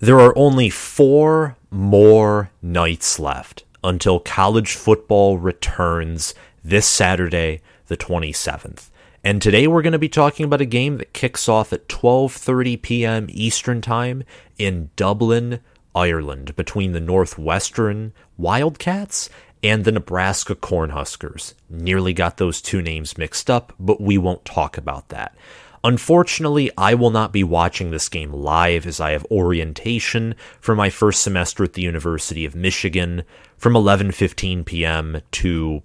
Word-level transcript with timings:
There 0.00 0.20
are 0.20 0.36
only 0.38 0.70
four 0.70 1.56
more 1.72 2.50
nights 2.62 3.18
left 3.18 3.64
until 3.82 4.20
college 4.20 4.74
football 4.74 5.38
returns 5.38 6.34
this 6.62 6.86
Saturday, 6.86 7.62
the 7.88 7.96
27th. 7.96 8.90
And 9.24 9.42
today 9.42 9.66
we're 9.66 9.82
going 9.82 9.94
to 9.94 9.98
be 9.98 10.08
talking 10.08 10.44
about 10.44 10.60
a 10.60 10.66
game 10.66 10.98
that 10.98 11.12
kicks 11.12 11.48
off 11.48 11.72
at 11.72 11.88
12:30 11.88 12.80
p.m. 12.80 13.26
Eastern 13.30 13.80
Time 13.80 14.22
in 14.56 14.90
Dublin, 14.94 15.58
Ireland, 15.96 16.54
between 16.54 16.92
the 16.92 17.00
Northwestern 17.00 18.12
Wildcats 18.36 19.28
and 19.64 19.84
the 19.84 19.90
Nebraska 19.90 20.54
Cornhuskers. 20.54 21.54
Nearly 21.68 22.12
got 22.12 22.36
those 22.36 22.62
two 22.62 22.80
names 22.82 23.18
mixed 23.18 23.50
up, 23.50 23.72
but 23.80 24.00
we 24.00 24.16
won't 24.16 24.44
talk 24.44 24.78
about 24.78 25.08
that. 25.08 25.34
Unfortunately, 25.84 26.70
I 26.76 26.94
will 26.94 27.10
not 27.10 27.32
be 27.32 27.44
watching 27.44 27.90
this 27.90 28.08
game 28.08 28.32
live 28.32 28.86
as 28.86 29.00
I 29.00 29.12
have 29.12 29.26
orientation 29.30 30.34
for 30.60 30.74
my 30.74 30.90
first 30.90 31.22
semester 31.22 31.64
at 31.64 31.74
the 31.74 31.82
University 31.82 32.44
of 32.44 32.54
Michigan 32.54 33.22
from 33.56 33.74
11:15 33.74 34.64
p.m. 34.64 35.22
to 35.32 35.82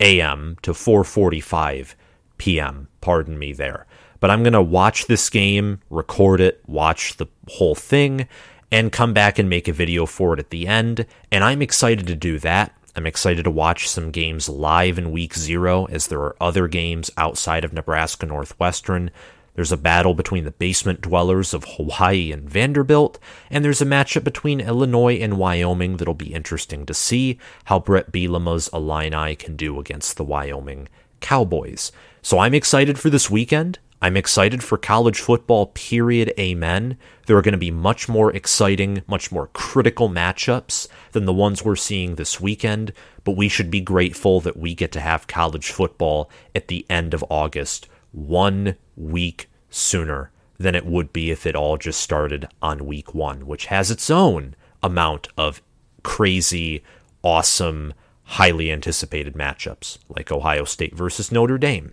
a.m. 0.00 0.56
to 0.62 0.72
4:45 0.72 1.94
p.m. 2.38 2.88
Pardon 3.00 3.38
me 3.38 3.52
there. 3.52 3.86
But 4.18 4.30
I'm 4.30 4.42
going 4.42 4.54
to 4.54 4.62
watch 4.62 5.06
this 5.06 5.28
game, 5.30 5.80
record 5.90 6.40
it, 6.40 6.62
watch 6.66 7.16
the 7.16 7.26
whole 7.48 7.74
thing 7.74 8.26
and 8.72 8.90
come 8.90 9.12
back 9.12 9.38
and 9.38 9.48
make 9.48 9.68
a 9.68 9.72
video 9.72 10.06
for 10.06 10.34
it 10.34 10.40
at 10.40 10.50
the 10.50 10.66
end, 10.66 11.06
and 11.30 11.44
I'm 11.44 11.62
excited 11.62 12.06
to 12.08 12.16
do 12.16 12.38
that. 12.40 12.72
I'm 12.96 13.06
excited 13.06 13.42
to 13.42 13.50
watch 13.50 13.90
some 13.90 14.10
games 14.10 14.48
live 14.48 14.96
in 14.96 15.12
week 15.12 15.34
zero, 15.34 15.84
as 15.84 16.06
there 16.06 16.20
are 16.20 16.36
other 16.40 16.66
games 16.66 17.10
outside 17.18 17.62
of 17.62 17.74
Nebraska 17.74 18.24
Northwestern. 18.24 19.10
There's 19.54 19.70
a 19.70 19.76
battle 19.76 20.14
between 20.14 20.44
the 20.44 20.50
basement 20.50 21.02
dwellers 21.02 21.52
of 21.52 21.64
Hawaii 21.76 22.32
and 22.32 22.48
Vanderbilt, 22.48 23.18
and 23.50 23.62
there's 23.62 23.82
a 23.82 23.86
matchup 23.86 24.24
between 24.24 24.62
Illinois 24.62 25.16
and 25.16 25.36
Wyoming 25.36 25.98
that'll 25.98 26.14
be 26.14 26.32
interesting 26.32 26.86
to 26.86 26.94
see 26.94 27.38
how 27.66 27.80
Bret 27.80 28.12
Bielema's 28.12 28.70
Illini 28.72 29.36
can 29.36 29.56
do 29.56 29.78
against 29.78 30.16
the 30.16 30.24
Wyoming 30.24 30.88
Cowboys. 31.20 31.92
So 32.22 32.38
I'm 32.38 32.54
excited 32.54 32.98
for 32.98 33.10
this 33.10 33.30
weekend. 33.30 33.78
I'm 34.00 34.16
excited 34.16 34.62
for 34.62 34.76
college 34.76 35.20
football, 35.20 35.66
period. 35.66 36.32
Amen. 36.38 36.98
There 37.26 37.36
are 37.36 37.42
going 37.42 37.52
to 37.52 37.58
be 37.58 37.70
much 37.70 38.08
more 38.08 38.30
exciting, 38.34 39.02
much 39.06 39.32
more 39.32 39.48
critical 39.48 40.10
matchups 40.10 40.86
than 41.12 41.24
the 41.24 41.32
ones 41.32 41.64
we're 41.64 41.76
seeing 41.76 42.14
this 42.14 42.40
weekend, 42.40 42.92
but 43.24 43.36
we 43.36 43.48
should 43.48 43.70
be 43.70 43.80
grateful 43.80 44.40
that 44.42 44.56
we 44.56 44.74
get 44.74 44.92
to 44.92 45.00
have 45.00 45.26
college 45.26 45.70
football 45.70 46.30
at 46.54 46.68
the 46.68 46.84
end 46.90 47.14
of 47.14 47.24
August, 47.30 47.88
one 48.12 48.76
week 48.96 49.48
sooner 49.70 50.30
than 50.58 50.74
it 50.74 50.86
would 50.86 51.12
be 51.12 51.30
if 51.30 51.46
it 51.46 51.56
all 51.56 51.76
just 51.76 52.00
started 52.00 52.48
on 52.60 52.86
week 52.86 53.14
one, 53.14 53.46
which 53.46 53.66
has 53.66 53.90
its 53.90 54.10
own 54.10 54.54
amount 54.82 55.28
of 55.38 55.62
crazy, 56.02 56.82
awesome, 57.22 57.94
highly 58.24 58.70
anticipated 58.70 59.34
matchups, 59.34 59.98
like 60.08 60.30
Ohio 60.30 60.64
State 60.64 60.94
versus 60.94 61.32
Notre 61.32 61.58
Dame. 61.58 61.92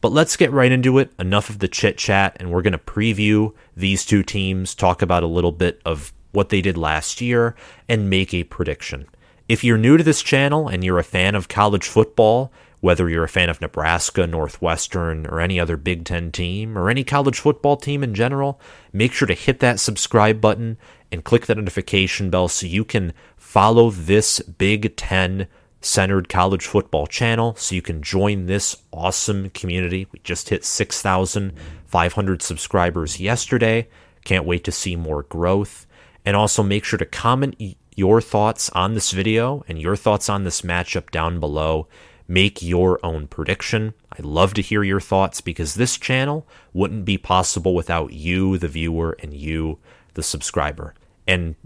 But 0.00 0.12
let's 0.12 0.36
get 0.36 0.52
right 0.52 0.70
into 0.70 0.98
it. 0.98 1.12
Enough 1.18 1.50
of 1.50 1.58
the 1.58 1.68
chit 1.68 1.98
chat, 1.98 2.36
and 2.38 2.50
we're 2.50 2.62
going 2.62 2.72
to 2.72 2.78
preview 2.78 3.52
these 3.76 4.04
two 4.04 4.22
teams, 4.22 4.74
talk 4.74 5.02
about 5.02 5.22
a 5.22 5.28
little 5.28 5.52
bit 5.52 5.80
of 5.84 6.12
what 6.32 6.50
they 6.50 6.60
did 6.60 6.76
last 6.76 7.20
year, 7.20 7.56
and 7.88 8.08
make 8.10 8.32
a 8.32 8.44
prediction. 8.44 9.06
If 9.48 9.64
you're 9.64 9.78
new 9.78 9.96
to 9.96 10.04
this 10.04 10.22
channel 10.22 10.68
and 10.68 10.84
you're 10.84 10.98
a 10.98 11.04
fan 11.04 11.34
of 11.34 11.48
college 11.48 11.88
football, 11.88 12.52
whether 12.80 13.08
you're 13.08 13.24
a 13.24 13.28
fan 13.28 13.50
of 13.50 13.60
Nebraska, 13.60 14.26
Northwestern, 14.26 15.26
or 15.26 15.40
any 15.40 15.58
other 15.58 15.76
Big 15.76 16.04
Ten 16.04 16.30
team, 16.30 16.78
or 16.78 16.90
any 16.90 17.02
college 17.02 17.40
football 17.40 17.76
team 17.76 18.04
in 18.04 18.14
general, 18.14 18.60
make 18.92 19.12
sure 19.12 19.26
to 19.26 19.34
hit 19.34 19.58
that 19.60 19.80
subscribe 19.80 20.40
button 20.40 20.76
and 21.10 21.24
click 21.24 21.46
that 21.46 21.56
notification 21.56 22.30
bell 22.30 22.46
so 22.46 22.66
you 22.66 22.84
can 22.84 23.12
follow 23.36 23.90
this 23.90 24.38
Big 24.40 24.94
Ten 24.96 25.48
centered 25.80 26.28
college 26.28 26.66
football 26.66 27.06
channel 27.06 27.54
so 27.56 27.74
you 27.74 27.82
can 27.82 28.02
join 28.02 28.46
this 28.46 28.76
awesome 28.92 29.50
community. 29.50 30.06
We 30.12 30.20
just 30.24 30.48
hit 30.48 30.64
6,500 30.64 32.42
subscribers 32.42 33.20
yesterday. 33.20 33.88
Can't 34.24 34.44
wait 34.44 34.64
to 34.64 34.72
see 34.72 34.96
more 34.96 35.22
growth. 35.24 35.86
And 36.24 36.36
also 36.36 36.62
make 36.62 36.84
sure 36.84 36.98
to 36.98 37.06
comment 37.06 37.60
your 37.94 38.20
thoughts 38.20 38.70
on 38.70 38.94
this 38.94 39.12
video 39.12 39.64
and 39.68 39.80
your 39.80 39.96
thoughts 39.96 40.28
on 40.28 40.44
this 40.44 40.62
matchup 40.62 41.10
down 41.10 41.40
below. 41.40 41.88
Make 42.26 42.60
your 42.60 43.00
own 43.02 43.26
prediction. 43.26 43.94
I'd 44.12 44.26
love 44.26 44.52
to 44.54 44.62
hear 44.62 44.82
your 44.82 45.00
thoughts 45.00 45.40
because 45.40 45.74
this 45.74 45.96
channel 45.96 46.46
wouldn't 46.74 47.06
be 47.06 47.16
possible 47.16 47.74
without 47.74 48.12
you, 48.12 48.58
the 48.58 48.68
viewer, 48.68 49.16
and 49.20 49.32
you, 49.32 49.78
the 50.14 50.22
subscriber. 50.22 50.94
And 51.26 51.56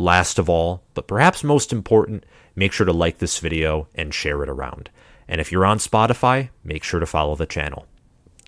last 0.00 0.38
of 0.38 0.48
all, 0.48 0.82
but 0.94 1.06
perhaps 1.06 1.44
most 1.44 1.72
important, 1.72 2.24
make 2.56 2.72
sure 2.72 2.86
to 2.86 2.92
like 2.92 3.18
this 3.18 3.38
video 3.38 3.86
and 3.94 4.12
share 4.12 4.42
it 4.42 4.48
around. 4.48 4.90
And 5.28 5.40
if 5.40 5.52
you're 5.52 5.66
on 5.66 5.78
Spotify, 5.78 6.50
make 6.64 6.82
sure 6.82 7.00
to 7.00 7.06
follow 7.06 7.36
the 7.36 7.46
channel. 7.46 7.86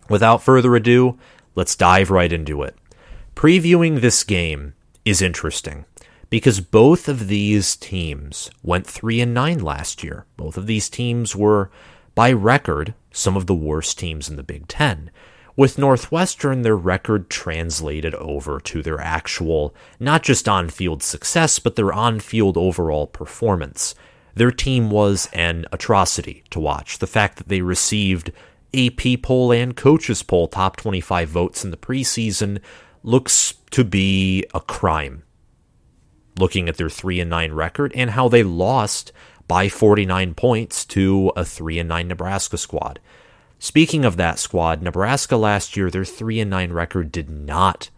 Without 0.08 0.42
further 0.42 0.74
ado, 0.74 1.18
let's 1.54 1.76
dive 1.76 2.10
right 2.10 2.32
into 2.32 2.62
it. 2.62 2.76
Previewing 3.36 4.00
this 4.00 4.24
game 4.24 4.74
is 5.04 5.22
interesting 5.22 5.84
because 6.28 6.60
both 6.60 7.08
of 7.08 7.28
these 7.28 7.76
teams 7.76 8.50
went 8.62 8.86
3 8.86 9.20
and 9.20 9.34
9 9.34 9.60
last 9.60 10.02
year. 10.02 10.26
Both 10.36 10.56
of 10.56 10.66
these 10.66 10.88
teams 10.88 11.36
were 11.36 11.70
by 12.14 12.32
record 12.32 12.94
some 13.10 13.36
of 13.36 13.46
the 13.46 13.54
worst 13.54 13.98
teams 13.98 14.28
in 14.28 14.36
the 14.36 14.42
Big 14.42 14.66
10. 14.69 15.10
With 15.54 15.76
Northwestern, 15.76 16.62
their 16.62 16.76
record 16.76 17.28
translated 17.28 18.14
over 18.14 18.58
to 18.60 18.82
their 18.82 19.00
actual, 19.00 19.74
not 20.00 20.22
just 20.22 20.48
on 20.48 20.70
field 20.70 21.02
success, 21.02 21.58
but 21.58 21.76
their 21.76 21.92
on 21.92 22.20
field 22.20 22.56
overall 22.56 23.06
performance. 23.06 23.94
Their 24.34 24.50
team 24.50 24.90
was 24.90 25.28
an 25.34 25.66
atrocity 25.70 26.42
to 26.50 26.60
watch. 26.60 26.98
The 26.98 27.06
fact 27.06 27.36
that 27.36 27.48
they 27.48 27.60
received 27.60 28.32
AP 28.74 29.20
poll 29.22 29.52
and 29.52 29.76
coaches 29.76 30.22
poll 30.22 30.48
top 30.48 30.76
25 30.76 31.28
votes 31.28 31.64
in 31.64 31.70
the 31.70 31.76
preseason 31.76 32.60
looks 33.02 33.54
to 33.72 33.84
be 33.84 34.46
a 34.54 34.60
crime. 34.60 35.22
Looking 36.38 36.66
at 36.70 36.78
their 36.78 36.88
3 36.88 37.20
and 37.20 37.28
9 37.28 37.52
record 37.52 37.92
and 37.94 38.12
how 38.12 38.28
they 38.28 38.42
lost 38.42 39.12
by 39.48 39.69
49 39.69 40.32
points 40.32 40.86
to 40.86 41.30
a 41.36 41.44
3 41.44 41.80
and 41.80 41.90
9 41.90 42.08
Nebraska 42.08 42.56
squad. 42.56 43.00
Speaking 43.62 44.05
of 44.05 44.17
that 44.17 44.41
squad, 44.41 44.83
Nebraska 44.83 45.37
last 45.37 45.77
year, 45.77 45.89
their 45.89 46.05
3 46.05 46.41
and 46.41 46.50
9 46.50 46.73
record 46.73 47.12
did 47.12 47.31
not, 47.31 47.91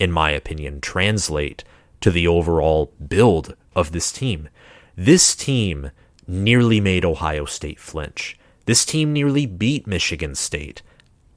in 0.00 0.10
my 0.10 0.30
opinion, 0.30 0.80
translate 0.80 1.62
to 2.00 2.10
the 2.10 2.26
overall 2.26 2.90
build 3.06 3.54
of 3.76 3.92
this 3.92 4.10
team. 4.10 4.48
This 4.96 5.36
team 5.36 5.90
nearly 6.26 6.80
made 6.80 7.04
Ohio 7.04 7.44
State 7.44 7.78
flinch. 7.78 8.38
This 8.64 8.86
team 8.86 9.12
nearly 9.12 9.44
beat 9.44 9.86
Michigan 9.86 10.34
State 10.34 10.80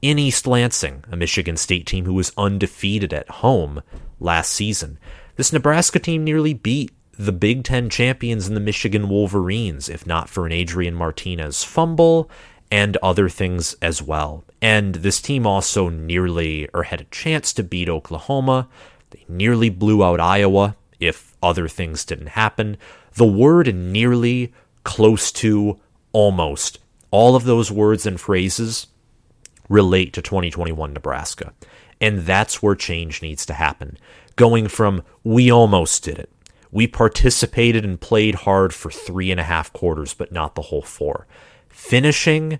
in 0.00 0.18
East 0.18 0.46
Lansing, 0.46 1.04
a 1.12 1.16
Michigan 1.16 1.58
State 1.58 1.84
team 1.84 2.06
who 2.06 2.14
was 2.14 2.32
undefeated 2.38 3.12
at 3.12 3.28
home 3.28 3.82
last 4.18 4.50
season. 4.50 4.98
This 5.36 5.52
Nebraska 5.52 5.98
team 5.98 6.24
nearly 6.24 6.54
beat 6.54 6.90
the 7.18 7.32
Big 7.32 7.64
Ten 7.64 7.90
champions 7.90 8.48
in 8.48 8.54
the 8.54 8.60
Michigan 8.60 9.10
Wolverines, 9.10 9.90
if 9.90 10.06
not 10.06 10.30
for 10.30 10.46
an 10.46 10.52
Adrian 10.52 10.94
Martinez 10.94 11.64
fumble 11.64 12.30
and 12.70 12.96
other 12.98 13.28
things 13.28 13.74
as 13.80 14.02
well. 14.02 14.44
And 14.60 14.96
this 14.96 15.20
team 15.20 15.46
also 15.46 15.88
nearly 15.88 16.68
or 16.74 16.84
had 16.84 17.00
a 17.00 17.04
chance 17.04 17.52
to 17.54 17.62
beat 17.62 17.88
Oklahoma. 17.88 18.68
They 19.10 19.24
nearly 19.28 19.70
blew 19.70 20.04
out 20.04 20.20
Iowa 20.20 20.76
if 21.00 21.36
other 21.42 21.68
things 21.68 22.04
didn't 22.04 22.28
happen. 22.28 22.76
The 23.14 23.26
word 23.26 23.74
nearly, 23.74 24.52
close 24.84 25.32
to, 25.32 25.80
almost, 26.12 26.78
all 27.10 27.36
of 27.36 27.44
those 27.44 27.70
words 27.70 28.04
and 28.04 28.20
phrases 28.20 28.88
relate 29.68 30.12
to 30.14 30.22
2021 30.22 30.92
Nebraska. 30.92 31.52
And 32.00 32.20
that's 32.20 32.62
where 32.62 32.74
change 32.74 33.22
needs 33.22 33.46
to 33.46 33.54
happen. 33.54 33.98
Going 34.36 34.68
from 34.68 35.02
we 35.24 35.50
almost 35.50 36.04
did 36.04 36.18
it. 36.18 36.30
We 36.70 36.86
participated 36.86 37.84
and 37.84 38.00
played 38.00 38.34
hard 38.34 38.74
for 38.74 38.90
three 38.90 39.30
and 39.30 39.40
a 39.40 39.44
half 39.44 39.72
quarters, 39.72 40.12
but 40.12 40.32
not 40.32 40.54
the 40.54 40.62
whole 40.62 40.82
four 40.82 41.26
finishing, 41.78 42.58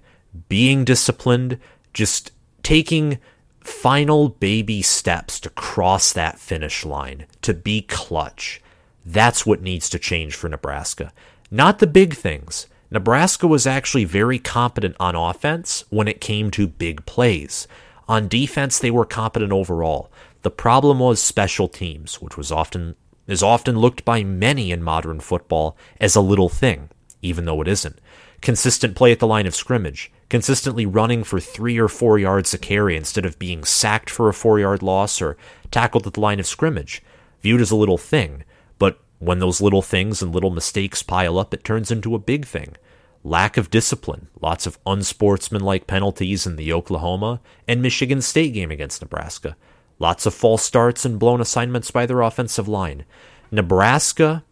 being 0.48 0.84
disciplined, 0.84 1.58
just 1.92 2.30
taking 2.62 3.18
final 3.60 4.28
baby 4.28 4.80
steps 4.80 5.40
to 5.40 5.50
cross 5.50 6.12
that 6.12 6.38
finish 6.38 6.84
line, 6.86 7.26
to 7.42 7.52
be 7.52 7.82
clutch. 7.82 8.62
That's 9.04 9.44
what 9.44 9.60
needs 9.60 9.90
to 9.90 9.98
change 9.98 10.36
for 10.36 10.48
Nebraska. 10.48 11.12
Not 11.50 11.80
the 11.80 11.86
big 11.86 12.14
things. 12.14 12.68
Nebraska 12.92 13.46
was 13.48 13.66
actually 13.66 14.04
very 14.04 14.38
competent 14.38 14.94
on 15.00 15.16
offense 15.16 15.84
when 15.90 16.08
it 16.08 16.20
came 16.20 16.50
to 16.52 16.68
big 16.68 17.04
plays. 17.04 17.66
On 18.06 18.28
defense, 18.28 18.78
they 18.78 18.90
were 18.90 19.04
competent 19.04 19.52
overall. 19.52 20.10
The 20.42 20.50
problem 20.50 21.00
was 21.00 21.20
special 21.20 21.68
teams, 21.68 22.22
which 22.22 22.36
was 22.36 22.52
often 22.52 22.94
is 23.26 23.42
often 23.42 23.78
looked 23.78 24.06
by 24.06 24.22
many 24.22 24.70
in 24.70 24.82
modern 24.82 25.20
football 25.20 25.76
as 26.00 26.16
a 26.16 26.20
little 26.20 26.48
thing, 26.48 26.88
even 27.20 27.44
though 27.44 27.60
it 27.60 27.68
isn't 27.68 28.00
consistent 28.40 28.94
play 28.94 29.12
at 29.12 29.19
the 29.19 29.26
line 29.26 29.46
of 29.46 29.55
scrimmage, 29.55 30.11
consistently 30.29 30.87
running 30.87 31.25
for 31.25 31.40
three 31.40 31.79
or 31.79 31.88
four 31.88 32.19
yards 32.19 32.55
a 32.55 32.58
carry 32.58 32.96
instead 32.96 33.25
of 33.25 33.38
being 33.38 33.64
sacked 33.64 34.11
for 34.11 34.29
a 34.29 34.35
four 34.35 34.61
yard 34.61 34.82
loss 34.82 35.20
or 35.20 35.37
tackled 35.70 36.06
at 36.06 36.14
the 36.14 36.20
line 36.20 36.40
of 36.40 36.46
scrimmage. 36.46 37.02
viewed 37.40 37.61
as 37.61 37.70
a 37.70 37.76
little 37.76 37.99
thing, 37.99 38.43
but 38.79 39.00
when 39.20 39.38
those 39.38 39.61
little 39.61 39.82
things 39.82 40.23
and 40.23 40.35
little 40.35 40.50
mistakes 40.50 41.02
pile 41.02 41.38
up, 41.38 41.55
it 41.55 41.64
turns 41.64 41.90
into 41.90 42.14
a 42.14 42.19
big 42.19 42.44
thing. 42.44 42.76
Lack 43.25 43.56
of 43.56 43.70
discipline, 43.70 44.29
lots 44.40 44.67
of 44.67 44.79
unsportsmanlike 44.87 45.87
penalties 45.87 46.46
in 46.46 46.56
the 46.56 46.73
Oklahoma 46.73 47.40
and 47.67 47.82
Michigan 47.82 48.23
State 48.23 48.55
game 48.55 48.70
against 48.70 49.02
Nebraska, 49.02 49.56
lots 49.99 50.26
of 50.26 50.35
false 50.35 50.62
starts 50.62 51.05
and 51.05 51.19
blown 51.19 51.40
assignments 51.40 51.90
by 51.90 52.06
their 52.06 52.23
offensive 52.23 52.69
line. 52.69 53.05
Nebraska 53.50 54.44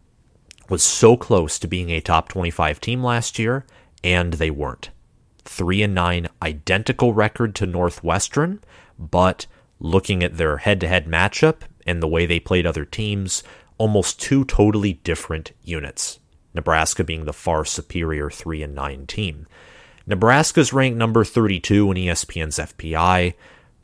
was 0.70 0.82
so 0.82 1.16
close 1.16 1.58
to 1.58 1.68
being 1.68 1.90
a 1.90 2.00
top 2.00 2.28
25 2.28 2.80
team 2.80 3.02
last 3.02 3.38
year, 3.38 3.64
and 4.02 4.34
they 4.34 4.50
weren't. 4.50 4.90
3 5.44 5.82
and 5.82 5.94
9 5.94 6.28
identical 6.42 7.12
record 7.12 7.54
to 7.54 7.66
Northwestern, 7.66 8.60
but 8.98 9.46
looking 9.78 10.22
at 10.22 10.36
their 10.36 10.58
head-to-head 10.58 11.06
matchup 11.06 11.56
and 11.86 12.02
the 12.02 12.08
way 12.08 12.26
they 12.26 12.40
played 12.40 12.66
other 12.66 12.84
teams, 12.84 13.42
almost 13.78 14.20
two 14.20 14.44
totally 14.44 14.94
different 14.94 15.52
units. 15.62 16.18
Nebraska 16.54 17.04
being 17.04 17.26
the 17.26 17.32
far 17.32 17.64
superior 17.64 18.30
3 18.30 18.62
and 18.62 18.74
9 18.74 19.06
team. 19.06 19.46
Nebraska's 20.06 20.72
ranked 20.72 20.96
number 20.96 21.24
32 21.24 21.90
in 21.90 21.96
ESPN's 21.96 22.58
FPI. 22.58 23.34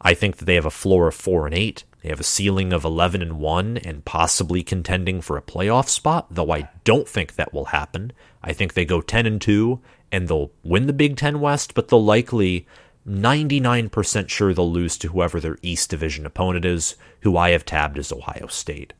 I 0.00 0.14
think 0.14 0.38
that 0.38 0.46
they 0.46 0.54
have 0.54 0.66
a 0.66 0.70
floor 0.70 1.08
of 1.08 1.14
4 1.14 1.46
and 1.46 1.54
8. 1.54 1.84
They 2.02 2.08
have 2.08 2.20
a 2.20 2.24
ceiling 2.24 2.72
of 2.72 2.84
11 2.84 3.22
and 3.22 3.38
1 3.38 3.78
and 3.78 4.04
possibly 4.04 4.62
contending 4.62 5.20
for 5.20 5.36
a 5.36 5.42
playoff 5.42 5.88
spot, 5.88 6.26
though 6.30 6.50
I 6.50 6.68
don't 6.84 7.08
think 7.08 7.36
that 7.36 7.52
will 7.52 7.66
happen. 7.66 8.12
I 8.42 8.52
think 8.52 8.74
they 8.74 8.84
go 8.84 9.00
10 9.00 9.24
and 9.24 9.40
2 9.40 9.80
and 10.10 10.28
they'll 10.28 10.50
win 10.64 10.86
the 10.86 10.92
Big 10.92 11.16
10 11.16 11.40
West, 11.40 11.74
but 11.74 11.88
they'll 11.88 12.04
likely 12.04 12.66
99% 13.08 14.28
sure 14.28 14.52
they'll 14.52 14.70
lose 14.70 14.98
to 14.98 15.08
whoever 15.08 15.40
their 15.40 15.58
East 15.62 15.90
Division 15.90 16.26
opponent 16.26 16.64
is, 16.64 16.96
who 17.20 17.36
I 17.36 17.50
have 17.50 17.64
tabbed 17.64 17.98
as 17.98 18.12
Ohio 18.12 18.48
State. 18.48 18.92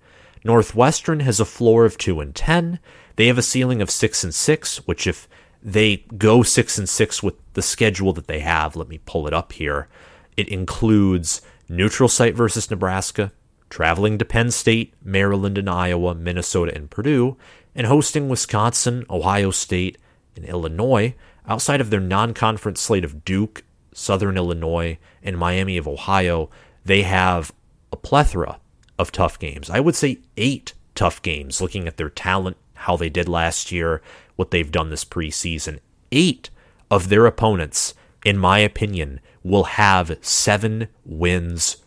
Northwestern 0.44 1.20
has 1.20 1.38
a 1.40 1.44
floor 1.44 1.84
of 1.84 1.98
2 1.98 2.20
and 2.20 2.34
10. 2.34 2.78
They 3.16 3.26
have 3.26 3.38
a 3.38 3.42
ceiling 3.42 3.82
of 3.82 3.90
6 3.90 4.24
and 4.24 4.34
6, 4.34 4.86
which 4.86 5.06
if 5.06 5.28
they 5.62 5.98
go 6.16 6.42
6 6.42 6.78
and 6.78 6.88
6 6.88 7.22
with 7.22 7.34
the 7.54 7.62
schedule 7.62 8.12
that 8.12 8.26
they 8.26 8.40
have, 8.40 8.74
let 8.74 8.88
me 8.88 9.00
pull 9.04 9.26
it 9.26 9.34
up 9.34 9.52
here. 9.52 9.88
It 10.36 10.48
includes 10.48 11.42
neutral 11.68 12.08
site 12.08 12.34
versus 12.34 12.70
Nebraska, 12.70 13.32
traveling 13.70 14.18
to 14.18 14.24
Penn 14.24 14.50
State, 14.50 14.94
Maryland 15.02 15.58
and 15.58 15.68
Iowa, 15.68 16.14
Minnesota 16.14 16.74
and 16.74 16.90
Purdue, 16.90 17.36
and 17.74 17.86
hosting 17.86 18.28
Wisconsin, 18.28 19.04
Ohio 19.08 19.50
State, 19.50 19.98
and 20.36 20.44
Illinois 20.44 21.14
outside 21.46 21.80
of 21.80 21.90
their 21.90 22.00
non-conference 22.00 22.80
slate 22.80 23.04
of 23.04 23.24
Duke, 23.24 23.64
Southern 23.92 24.36
Illinois, 24.36 24.98
and 25.22 25.38
Miami 25.38 25.76
of 25.76 25.88
Ohio. 25.88 26.50
They 26.84 27.02
have 27.02 27.52
a 27.90 27.96
plethora 27.96 28.58
of 28.98 29.12
tough 29.12 29.38
games. 29.38 29.70
I 29.70 29.80
would 29.80 29.94
say 29.94 30.20
8 30.36 30.74
tough 30.94 31.22
games 31.22 31.60
looking 31.60 31.88
at 31.88 31.96
their 31.96 32.10
talent, 32.10 32.56
how 32.74 32.96
they 32.96 33.08
did 33.08 33.28
last 33.28 33.72
year, 33.72 34.02
what 34.36 34.50
they've 34.50 34.70
done 34.70 34.90
this 34.90 35.04
preseason. 35.04 35.80
8 36.10 36.50
of 36.90 37.08
their 37.08 37.26
opponents 37.26 37.94
in 38.24 38.38
my 38.38 38.58
opinion, 38.58 39.20
will 39.42 39.64
have 39.64 40.16
seven 40.20 40.88
wins 41.04 41.78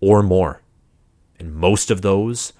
or 0.00 0.22
more. 0.22 0.60
And 1.38 1.54
most 1.54 1.90
of 1.90 2.02
those, 2.02 2.52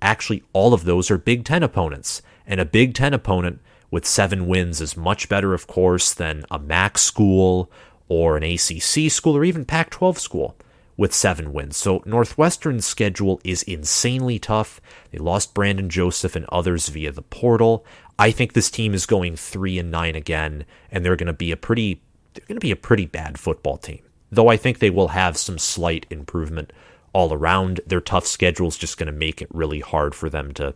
actually, 0.00 0.42
all 0.52 0.74
of 0.74 0.84
those 0.84 1.10
are 1.10 1.18
Big 1.18 1.44
Ten 1.44 1.62
opponents. 1.62 2.22
And 2.46 2.60
a 2.60 2.64
Big 2.64 2.94
Ten 2.94 3.14
opponent 3.14 3.60
with 3.90 4.06
seven 4.06 4.46
wins 4.46 4.80
is 4.80 4.96
much 4.96 5.28
better, 5.28 5.54
of 5.54 5.66
course, 5.66 6.14
than 6.14 6.44
a 6.50 6.58
MAC 6.58 6.98
school 6.98 7.70
or 8.08 8.36
an 8.36 8.42
ACC 8.42 9.10
school 9.10 9.36
or 9.36 9.44
even 9.44 9.64
Pac 9.64 9.90
12 9.90 10.18
school 10.18 10.56
with 10.96 11.14
seven 11.14 11.52
wins. 11.52 11.76
So 11.76 12.02
Northwestern's 12.04 12.84
schedule 12.84 13.40
is 13.44 13.62
insanely 13.62 14.38
tough. 14.38 14.80
They 15.10 15.18
lost 15.18 15.54
Brandon 15.54 15.88
Joseph 15.88 16.36
and 16.36 16.46
others 16.46 16.88
via 16.88 17.12
the 17.12 17.22
portal. 17.22 17.86
I 18.18 18.30
think 18.30 18.52
this 18.52 18.70
team 18.70 18.94
is 18.94 19.06
going 19.06 19.36
three 19.36 19.78
and 19.78 19.90
nine 19.90 20.14
again, 20.14 20.64
and 20.90 21.04
they're 21.04 21.16
going 21.16 21.26
to 21.26 21.32
be 21.32 21.50
a 21.50 21.56
pretty 21.56 22.02
they're 22.34 22.46
going 22.46 22.56
to 22.56 22.60
be 22.60 22.70
a 22.70 22.76
pretty 22.76 23.06
bad 23.06 23.38
football 23.38 23.76
team. 23.76 24.02
Though 24.30 24.48
I 24.48 24.56
think 24.56 24.78
they 24.78 24.90
will 24.90 25.08
have 25.08 25.36
some 25.36 25.58
slight 25.58 26.06
improvement 26.10 26.72
all 27.12 27.32
around. 27.32 27.80
Their 27.86 28.00
tough 28.00 28.26
schedule 28.26 28.68
is 28.68 28.76
just 28.76 28.96
going 28.96 29.06
to 29.06 29.12
make 29.12 29.42
it 29.42 29.54
really 29.54 29.80
hard 29.80 30.14
for 30.14 30.30
them 30.30 30.52
to 30.54 30.74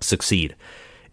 succeed. 0.00 0.54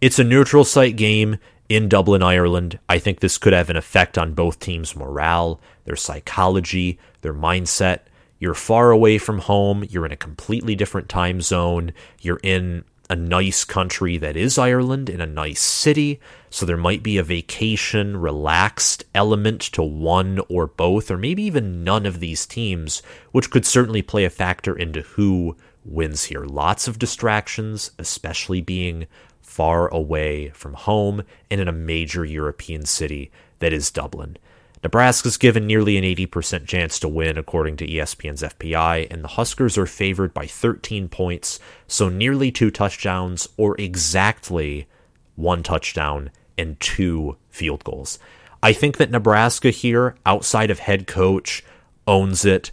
It's 0.00 0.18
a 0.18 0.24
neutral 0.24 0.64
site 0.64 0.96
game 0.96 1.38
in 1.68 1.88
Dublin, 1.88 2.22
Ireland. 2.22 2.78
I 2.88 2.98
think 2.98 3.20
this 3.20 3.38
could 3.38 3.52
have 3.52 3.70
an 3.70 3.76
effect 3.76 4.18
on 4.18 4.34
both 4.34 4.58
teams' 4.58 4.96
morale, 4.96 5.60
their 5.84 5.96
psychology, 5.96 6.98
their 7.22 7.34
mindset. 7.34 8.00
You're 8.38 8.54
far 8.54 8.90
away 8.90 9.18
from 9.18 9.38
home. 9.38 9.84
You're 9.88 10.06
in 10.06 10.12
a 10.12 10.16
completely 10.16 10.74
different 10.74 11.08
time 11.08 11.40
zone. 11.40 11.92
You're 12.20 12.40
in 12.42 12.84
a 13.10 13.16
nice 13.16 13.64
country 13.64 14.16
that 14.18 14.36
is 14.36 14.56
Ireland 14.56 15.10
in 15.10 15.20
a 15.20 15.26
nice 15.26 15.60
city. 15.60 16.20
So 16.48 16.64
there 16.64 16.76
might 16.76 17.02
be 17.02 17.18
a 17.18 17.24
vacation, 17.24 18.16
relaxed 18.16 19.04
element 19.16 19.60
to 19.72 19.82
one 19.82 20.40
or 20.48 20.68
both, 20.68 21.10
or 21.10 21.18
maybe 21.18 21.42
even 21.42 21.82
none 21.82 22.06
of 22.06 22.20
these 22.20 22.46
teams, 22.46 23.02
which 23.32 23.50
could 23.50 23.66
certainly 23.66 24.00
play 24.00 24.24
a 24.24 24.30
factor 24.30 24.78
into 24.78 25.02
who 25.02 25.56
wins 25.84 26.24
here. 26.24 26.44
Lots 26.44 26.86
of 26.86 27.00
distractions, 27.00 27.90
especially 27.98 28.60
being 28.60 29.08
far 29.42 29.88
away 29.88 30.50
from 30.50 30.74
home 30.74 31.24
and 31.50 31.60
in 31.60 31.66
a 31.66 31.72
major 31.72 32.24
European 32.24 32.86
city 32.86 33.32
that 33.58 33.72
is 33.72 33.90
Dublin. 33.90 34.36
Nebraska's 34.82 35.36
given 35.36 35.66
nearly 35.66 35.98
an 35.98 36.04
80% 36.04 36.66
chance 36.66 36.98
to 37.00 37.08
win, 37.08 37.36
according 37.36 37.76
to 37.78 37.86
ESPN's 37.86 38.42
FPI, 38.42 39.06
and 39.10 39.22
the 39.22 39.28
Huskers 39.28 39.76
are 39.76 39.86
favored 39.86 40.32
by 40.32 40.46
13 40.46 41.08
points, 41.08 41.60
so 41.86 42.08
nearly 42.08 42.50
two 42.50 42.70
touchdowns, 42.70 43.48
or 43.58 43.78
exactly 43.78 44.86
one 45.36 45.62
touchdown 45.62 46.30
and 46.56 46.80
two 46.80 47.36
field 47.50 47.84
goals. 47.84 48.18
I 48.62 48.72
think 48.72 48.96
that 48.96 49.10
Nebraska 49.10 49.70
here, 49.70 50.16
outside 50.24 50.70
of 50.70 50.78
head 50.78 51.06
coach, 51.06 51.62
owns 52.06 52.44
it 52.44 52.70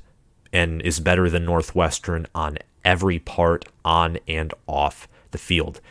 and 0.53 0.81
is 0.81 0.99
better 0.99 1.29
than 1.29 1.45
Northwestern 1.45 2.25
on 2.33 2.57
every 2.85 3.19
part 3.19 3.65
on 3.83 4.17
and 4.27 4.53
off 4.65 5.07
the 5.31 5.37
field. 5.37 5.81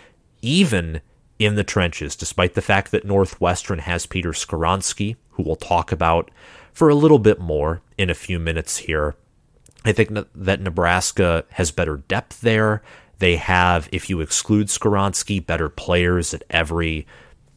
Even 0.40 1.00
in 1.38 1.54
the 1.54 1.64
trenches, 1.64 2.16
despite 2.16 2.54
the 2.54 2.62
fact 2.62 2.90
that 2.90 3.04
Northwestern 3.04 3.80
has 3.80 4.06
Peter 4.06 4.30
Skoronski, 4.30 5.16
who 5.30 5.42
we'll 5.42 5.56
talk 5.56 5.92
about 5.92 6.30
for 6.72 6.88
a 6.88 6.94
little 6.94 7.18
bit 7.18 7.38
more 7.40 7.82
in 7.98 8.10
a 8.10 8.14
few 8.14 8.38
minutes 8.38 8.78
here. 8.78 9.14
I 9.84 9.92
think 9.92 10.10
that 10.34 10.60
Nebraska 10.60 11.44
has 11.50 11.70
better 11.70 11.98
depth 11.98 12.40
there. 12.40 12.82
They 13.18 13.36
have, 13.36 13.88
if 13.92 14.10
you 14.10 14.20
exclude 14.20 14.66
Skoronski, 14.66 15.44
better 15.44 15.68
players 15.68 16.34
at 16.34 16.42
every 16.50 17.06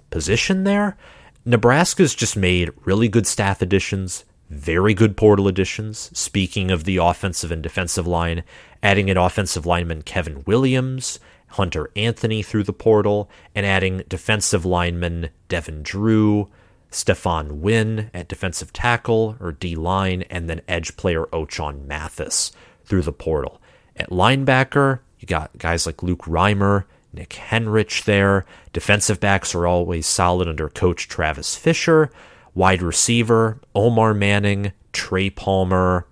position 0.10 0.64
there. 0.64 0.98
Nebraska's 1.46 2.14
just 2.14 2.38
made 2.38 2.72
really 2.86 3.08
good 3.08 3.26
staff 3.26 3.62
additions, 3.62 4.26
very 4.50 4.94
good 4.94 5.18
portal 5.18 5.48
additions. 5.48 6.12
Speaking 6.18 6.72
of 6.72 6.84
the 6.84 6.98
offensive 6.98 7.52
and 7.52 7.64
defensive 7.64 8.08
line, 8.08 8.44
adding 8.84 9.10
an 9.10 9.18
offensive 9.18 9.66
lineman 9.66 10.04
Kevin 10.04 10.44
Williams, 10.46 11.20
Hunter 11.52 11.90
Anthony 11.96 12.42
through 12.44 12.64
the 12.64 12.74
portal, 12.74 13.30
and 13.54 13.66
adding 13.66 14.04
defensive 14.08 14.66
lineman 14.66 15.30
Devin 15.48 15.84
Drew, 15.84 16.50
Stephon 16.92 17.60
Wynn 17.60 18.10
at 18.14 18.28
defensive 18.28 18.74
tackle 18.74 19.38
or 19.40 19.52
D 19.52 19.76
line, 19.76 20.24
and 20.30 20.50
then 20.50 20.62
edge 20.68 20.98
player 20.98 21.26
Ochaun 21.28 21.86
Mathis 21.86 22.52
through 22.84 23.04
the 23.04 23.14
portal. 23.14 23.62
At 23.96 24.10
linebacker, 24.10 25.00
you 25.20 25.28
got 25.28 25.58
guys 25.58 25.86
like 25.86 26.02
Luke 26.02 26.24
Reimer, 26.24 26.86
Nick 27.14 27.30
Henrich 27.30 28.06
there. 28.06 28.46
Defensive 28.74 29.20
backs 29.20 29.54
are 29.54 29.68
always 29.68 30.08
solid 30.08 30.48
under 30.48 30.70
coach 30.70 31.08
Travis 31.08 31.56
Fisher. 31.56 32.10
Wide 32.56 32.82
receiver, 32.82 33.60
Omar 33.76 34.14
Manning, 34.14 34.72
Trey 34.92 35.30
Palmer. 35.30 36.08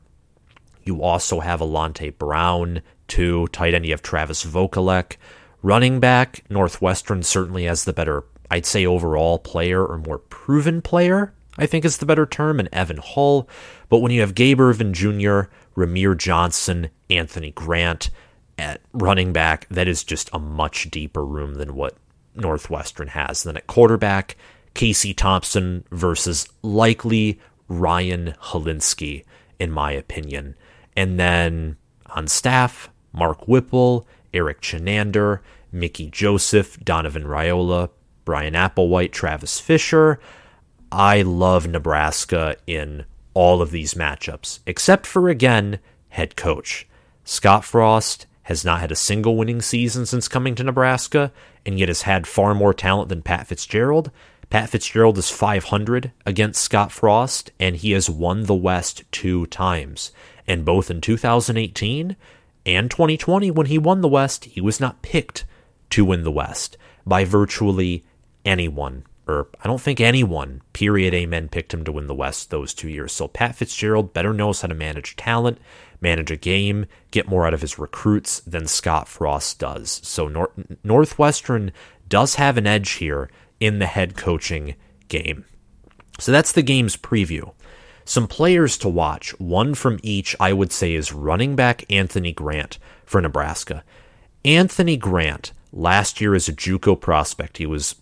You 0.84 1.02
also 1.02 1.40
have 1.40 1.60
Alante 1.60 2.16
Brown, 2.18 2.82
too. 3.08 3.48
Tight 3.48 3.74
end, 3.74 3.86
you 3.86 3.92
have 3.92 4.02
Travis 4.02 4.46
Vokolek. 4.46 5.18
Running 5.62 6.00
back, 6.00 6.44
Northwestern 6.50 7.24
certainly 7.24 7.66
has 7.66 7.84
the 7.84 7.94
better, 7.94 8.24
I'd 8.52 8.66
say, 8.66 8.86
overall 8.86 9.40
player 9.40 9.86
or 9.86 9.98
more 9.98 10.20
proven 10.20 10.82
player, 10.82 11.34
I 11.58 11.66
think 11.66 11.84
is 11.84 11.98
the 11.98 12.06
better 12.06 12.26
term, 12.26 12.60
and 12.60 12.70
Evan 12.72 12.98
Hull. 12.98 13.50
But 13.90 14.00
when 14.00 14.12
you 14.12 14.22
have 14.22 14.36
Gabe 14.36 14.60
Ervin 14.60 14.94
Jr., 14.94 15.50
Rahmir 15.76 16.18
Johnson, 16.18 16.90
Anthony 17.10 17.52
Grant 17.52 18.10
at 18.58 18.82
running 18.94 19.34
back, 19.34 19.68
that 19.70 19.88
is 19.88 20.04
just 20.04 20.30
a 20.34 20.40
much 20.40 20.90
deeper 20.90 21.26
room 21.26 21.56
than 21.56 21.76
what 21.76 21.96
Northwestern 22.36 23.10
has. 23.10 23.44
Then 23.44 23.58
at 23.58 23.68
quarterback, 23.68 24.36
Casey 24.74 25.14
Thompson 25.14 25.84
versus 25.92 26.48
likely 26.62 27.40
Ryan 27.68 28.36
Hilinski, 28.42 29.24
in 29.60 29.72
my 29.72 29.92
opinion. 29.92 30.56
And 30.96 31.20
then 31.20 31.78
on 32.08 32.28
staff, 32.28 32.90
Mark 33.18 33.48
Whipple, 33.48 34.08
Erik 34.34 34.62
Chinander, 34.62 35.40
Mickey 35.72 36.08
Joseph, 36.10 36.80
Donovan 36.84 37.24
Raiola, 37.24 37.90
Bryan 38.26 38.54
Applewhite, 38.54 39.12
Travis 39.12 39.60
Fisher. 39.60 40.20
I 40.92 41.22
love 41.22 41.68
Nebraska 41.68 42.56
in 42.66 43.06
all 43.34 43.62
of 43.62 43.72
these 43.72 43.94
matchups, 43.94 44.60
except 44.66 45.06
for, 45.06 45.30
again, 45.30 45.80
head 46.10 46.36
coach. 46.36 46.88
Scott 47.24 47.66
Frost 47.66 48.26
has 48.44 48.64
not 48.64 48.80
had 48.80 48.92
a 48.92 48.96
single 48.96 49.36
winning 49.36 49.62
season 49.62 50.06
since 50.06 50.28
coming 50.28 50.56
to 50.56 50.64
Nebraska, 50.64 51.32
and 51.66 51.78
yet 51.78 51.90
has 51.90 52.04
had 52.04 52.26
far 52.26 52.56
more 52.56 52.74
talent 52.74 53.10
than 53.10 53.22
Pat 53.22 53.48
Fitzgerald. 53.48 54.10
Pat 54.50 54.70
Fitzgerald 54.70 55.18
is 55.18 55.30
500 55.30 56.14
against 56.26 56.62
Scott 56.62 56.92
Frost, 56.92 57.52
and 57.60 57.76
he 57.76 57.92
has 57.92 58.10
won 58.10 58.44
the 58.44 58.56
West 58.56 59.04
two 59.12 59.46
times. 59.48 60.12
And 60.48 60.64
both 60.64 60.90
in 60.90 61.02
2018 61.02 62.16
and 62.68 62.92
2020, 62.92 63.50
when 63.52 63.68
he 63.68 63.78
won 63.78 64.02
the 64.02 64.08
West, 64.08 64.46
he 64.46 64.62
was 64.62 64.80
not 64.80 65.02
picked 65.02 65.46
to 65.92 66.06
win 66.06 66.24
the 66.24 66.32
West 66.32 66.78
by 67.06 67.24
virtually 67.24 68.04
anyone. 68.46 69.06
Or 69.28 69.48
I 69.64 69.68
don't 69.68 69.82
think 69.82 70.00
anyone, 70.00 70.62
period, 70.74 71.14
amen, 71.14 71.50
picked 71.50 71.74
him 71.74 71.84
to 71.86 71.92
win 71.92 72.08
the 72.08 72.16
West 72.16 72.50
those 72.50 72.74
two 72.74 72.90
years. 72.90 73.12
So 73.12 73.28
Pat 73.28 73.56
Fitzgerald 73.56 74.14
better 74.14 74.34
knows 74.34 74.62
how 74.62 74.68
to 74.68 74.74
manage 74.74 75.16
talent 75.16 75.60
manage 76.02 76.32
a 76.32 76.38
game, 76.38 76.86
get 77.12 77.28
more 77.28 77.46
out 77.46 77.54
of 77.54 77.62
his 77.62 77.80
recruits 77.80 78.40
than 78.42 78.68
Scott 78.68 79.08
Frost 79.08 79.60
does. 79.60 80.00
So 80.04 80.28
Nor- 80.28 80.52
Northwestern 80.84 81.72
does 82.08 82.36
have 82.36 82.58
an 82.58 82.68
edge 82.68 82.92
here 82.92 83.30
in 83.60 83.80
the 83.80 83.86
head 83.86 84.16
coaching 84.16 84.76
game. 85.08 85.46
So 86.20 86.32
that's 86.32 86.52
the 86.52 86.62
game's 86.62 86.98
preview. 86.98 87.54
Some 88.08 88.28
players 88.28 88.78
to 88.78 88.88
watch, 88.88 89.38
one 89.38 89.76
from 89.76 90.00
each, 90.02 90.34
I 90.40 90.54
would 90.54 90.72
say, 90.72 90.94
is 90.94 91.12
running 91.12 91.58
back 91.58 91.84
Anthony 91.92 92.32
Grant 92.32 92.80
for 93.06 93.22
Nebraska. 93.22 93.84
Anthony 94.46 94.96
Grant, 94.96 95.52
last 95.74 96.22
year 96.22 96.34
as 96.34 96.48
a 96.48 96.54
Juco 96.54 96.98
prospect, 97.00 97.58
he 97.58 97.66
was 97.66 97.96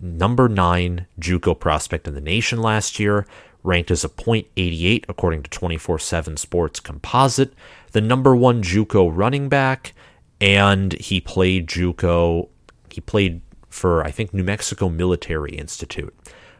number 0.00 0.48
nine 0.48 1.06
Juco 1.20 1.58
prospect 1.58 2.08
in 2.08 2.14
the 2.14 2.22
nation 2.22 2.62
last 2.62 2.98
year 2.98 3.26
ranked 3.62 3.90
as 3.90 4.02
a 4.02 4.08
.88 4.08 5.04
according 5.10 5.42
to 5.42 5.50
24/7 5.50 6.38
Sports 6.38 6.80
Composite, 6.80 7.52
the 7.92 8.00
number 8.00 8.34
1 8.34 8.62
JUCO 8.62 9.14
running 9.14 9.50
back, 9.50 9.92
and 10.40 10.94
he 10.94 11.20
played 11.20 11.66
JUCO. 11.68 12.48
He 12.90 13.02
played 13.02 13.42
for 13.68 14.02
I 14.02 14.10
think 14.10 14.32
New 14.32 14.42
Mexico 14.42 14.88
Military 14.88 15.50
Institute. 15.50 16.14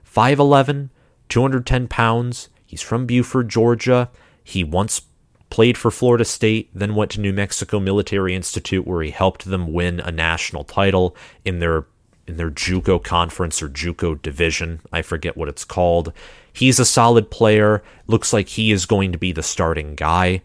5'11, 0.04 0.90
210 1.30 1.88
pounds. 1.88 2.50
He's 2.70 2.82
from 2.82 3.04
Buford, 3.04 3.48
Georgia. 3.48 4.08
He 4.44 4.62
once 4.62 5.02
played 5.50 5.76
for 5.76 5.90
Florida 5.90 6.24
State, 6.24 6.70
then 6.72 6.94
went 6.94 7.10
to 7.10 7.20
New 7.20 7.32
Mexico 7.32 7.80
Military 7.80 8.32
Institute 8.32 8.86
where 8.86 9.02
he 9.02 9.10
helped 9.10 9.44
them 9.44 9.72
win 9.72 9.98
a 9.98 10.12
national 10.12 10.62
title 10.62 11.16
in 11.44 11.58
their 11.58 11.86
in 12.28 12.36
their 12.36 12.52
JUCO 12.52 13.02
conference 13.02 13.60
or 13.60 13.68
JUCO 13.68 14.22
division. 14.22 14.82
I 14.92 15.02
forget 15.02 15.36
what 15.36 15.48
it's 15.48 15.64
called. 15.64 16.12
He's 16.52 16.78
a 16.78 16.84
solid 16.84 17.28
player. 17.28 17.82
Looks 18.06 18.32
like 18.32 18.50
he 18.50 18.70
is 18.70 18.86
going 18.86 19.10
to 19.10 19.18
be 19.18 19.32
the 19.32 19.42
starting 19.42 19.96
guy 19.96 20.42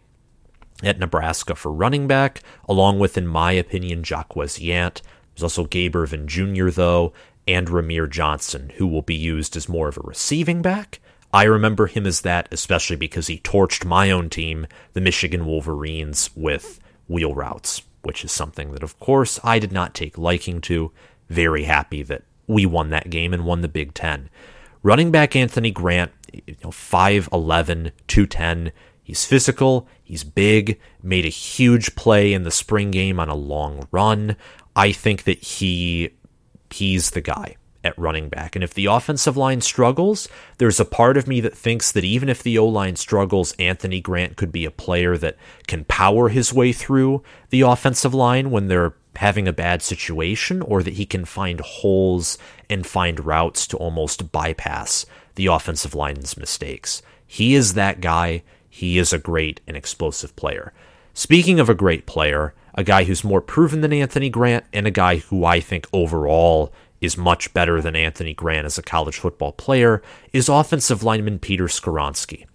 at 0.82 0.98
Nebraska 0.98 1.54
for 1.54 1.72
running 1.72 2.08
back, 2.08 2.42
along 2.68 2.98
with, 2.98 3.20
in 3.20 3.28
my 3.28 3.52
opinion, 3.52 4.04
Jaquez 4.04 4.58
Yant. 4.58 5.04
There's 5.36 5.44
also 5.44 5.66
Gabe 5.66 5.96
Ervin 5.96 6.28
Jr., 6.28 6.72
though, 6.72 7.14
and 7.48 7.68
Rahmir 7.68 8.10
Johnson, 8.10 8.72
who 8.78 8.88
will 8.88 9.04
be 9.04 9.14
used 9.14 9.56
as 9.56 9.70
more 9.70 9.88
of 9.88 9.98
a 9.98 10.02
receiving 10.02 10.64
back. 10.64 11.00
I 11.36 11.44
remember 11.44 11.88
him 11.88 12.08
as 12.08 12.22
that, 12.22 12.48
especially 12.54 12.96
because 12.96 13.28
he 13.28 13.40
torched 13.40 13.84
my 13.84 14.10
own 14.10 14.30
team, 14.30 14.68
the 14.94 15.02
Michigan 15.02 15.46
Wolverines, 15.46 16.30
with 16.34 16.80
wheel 17.10 17.36
routes, 17.36 17.82
which 18.04 18.24
is 18.24 18.32
something 18.32 18.72
that, 18.72 18.84
of 18.84 18.98
course, 19.00 19.38
I 19.44 19.60
did 19.60 19.74
not 19.74 19.94
take 19.94 20.18
liking 20.18 20.62
to. 20.62 20.94
Very 21.28 21.66
happy 21.66 22.04
that 22.04 22.24
we 22.48 22.66
won 22.66 22.90
that 22.92 23.10
game 23.10 23.34
and 23.34 23.44
won 23.44 23.60
the 23.60 23.68
Big 23.68 23.94
Ten. 23.94 24.30
Running 24.82 25.12
back 25.12 25.36
Anthony 25.36 25.72
Grant, 25.72 26.14
you 26.32 26.56
know, 26.64 26.70
5'11, 26.70 27.92
210. 28.08 28.72
He's 29.04 29.26
physical, 29.26 29.90
he's 30.06 30.24
big, 30.24 30.80
made 31.04 31.26
a 31.26 31.30
huge 31.30 31.98
play 31.98 32.32
in 32.32 32.44
the 32.44 32.50
spring 32.50 32.92
game 32.92 33.20
on 33.20 33.28
a 33.28 33.36
long 33.36 33.90
run. 33.92 34.38
I 34.74 34.94
think 34.94 35.26
that 35.26 35.44
he 35.44 36.12
he's 36.72 37.12
the 37.12 37.20
guy 37.20 37.58
at 37.86 37.98
running 37.98 38.28
back. 38.28 38.56
And 38.56 38.64
if 38.64 38.74
the 38.74 38.88
offensive 38.88 39.38
line 39.38 39.62
struggles, 39.62 40.28
there's 40.58 40.80
a 40.80 40.86
part 40.86 41.16
of 41.16 41.28
me 41.28 41.40
that 41.42 41.56
thinks 41.56 41.92
that 41.92 42.04
even 42.04 42.28
if 42.28 42.42
the 42.42 42.58
O 42.58 42.66
line 42.66 42.96
struggles, 42.96 43.54
Anthony 43.60 44.02
Grant 44.02 44.36
could 44.36 44.52
be 44.52 44.66
a 44.66 44.72
player 44.72 45.18
that 45.18 45.38
can 45.68 45.86
power 45.86 46.30
his 46.30 46.52
way 46.52 46.74
through 46.74 47.24
the 47.52 47.62
offensive 47.62 48.14
line 48.14 48.50
when 48.50 48.68
they're 48.68 48.96
having 49.18 49.48
a 49.48 49.54
bad 49.54 49.82
situation 49.82 50.62
or 50.64 50.84
that 50.84 50.96
he 50.96 51.06
can 51.06 51.24
find 51.24 51.62
holes 51.62 52.38
and 52.70 52.86
find 52.86 53.26
routes 53.26 53.68
to 53.68 53.78
almost 53.78 54.32
bypass 54.32 55.06
the 55.36 55.46
offensive 55.46 55.96
line's 55.96 56.36
mistakes. 56.36 57.02
He 57.26 57.56
is 57.56 57.76
that 57.76 58.02
guy. 58.02 58.44
He 58.70 58.98
is 58.98 59.14
a 59.14 59.20
great 59.20 59.62
and 59.68 59.78
explosive 59.78 60.36
player. 60.36 60.74
Speaking 61.14 61.62
of 61.62 61.70
a 61.70 61.76
great 61.76 62.06
player, 62.06 62.54
a 62.74 62.84
guy 62.84 63.06
who's 63.06 63.24
more 63.24 63.40
proven 63.40 63.80
than 63.82 63.94
Anthony 63.94 64.30
Grant 64.30 64.66
and 64.74 64.86
a 64.86 64.92
guy 64.92 65.18
who 65.18 65.46
I 65.46 65.62
think 65.62 65.88
overall 65.94 66.74
is 67.06 67.18
much 67.18 67.54
better 67.54 67.82
than 67.82 67.96
Anthony 67.96 68.34
Grant 68.34 68.66
as 68.66 68.78
a 68.78 68.84
college 68.84 69.18
football 69.18 69.52
player 69.52 70.02
is 70.34 70.50
offensive 70.50 71.04
lineman 71.04 71.40
Peter 71.40 71.66
Skoronski, 71.66 72.46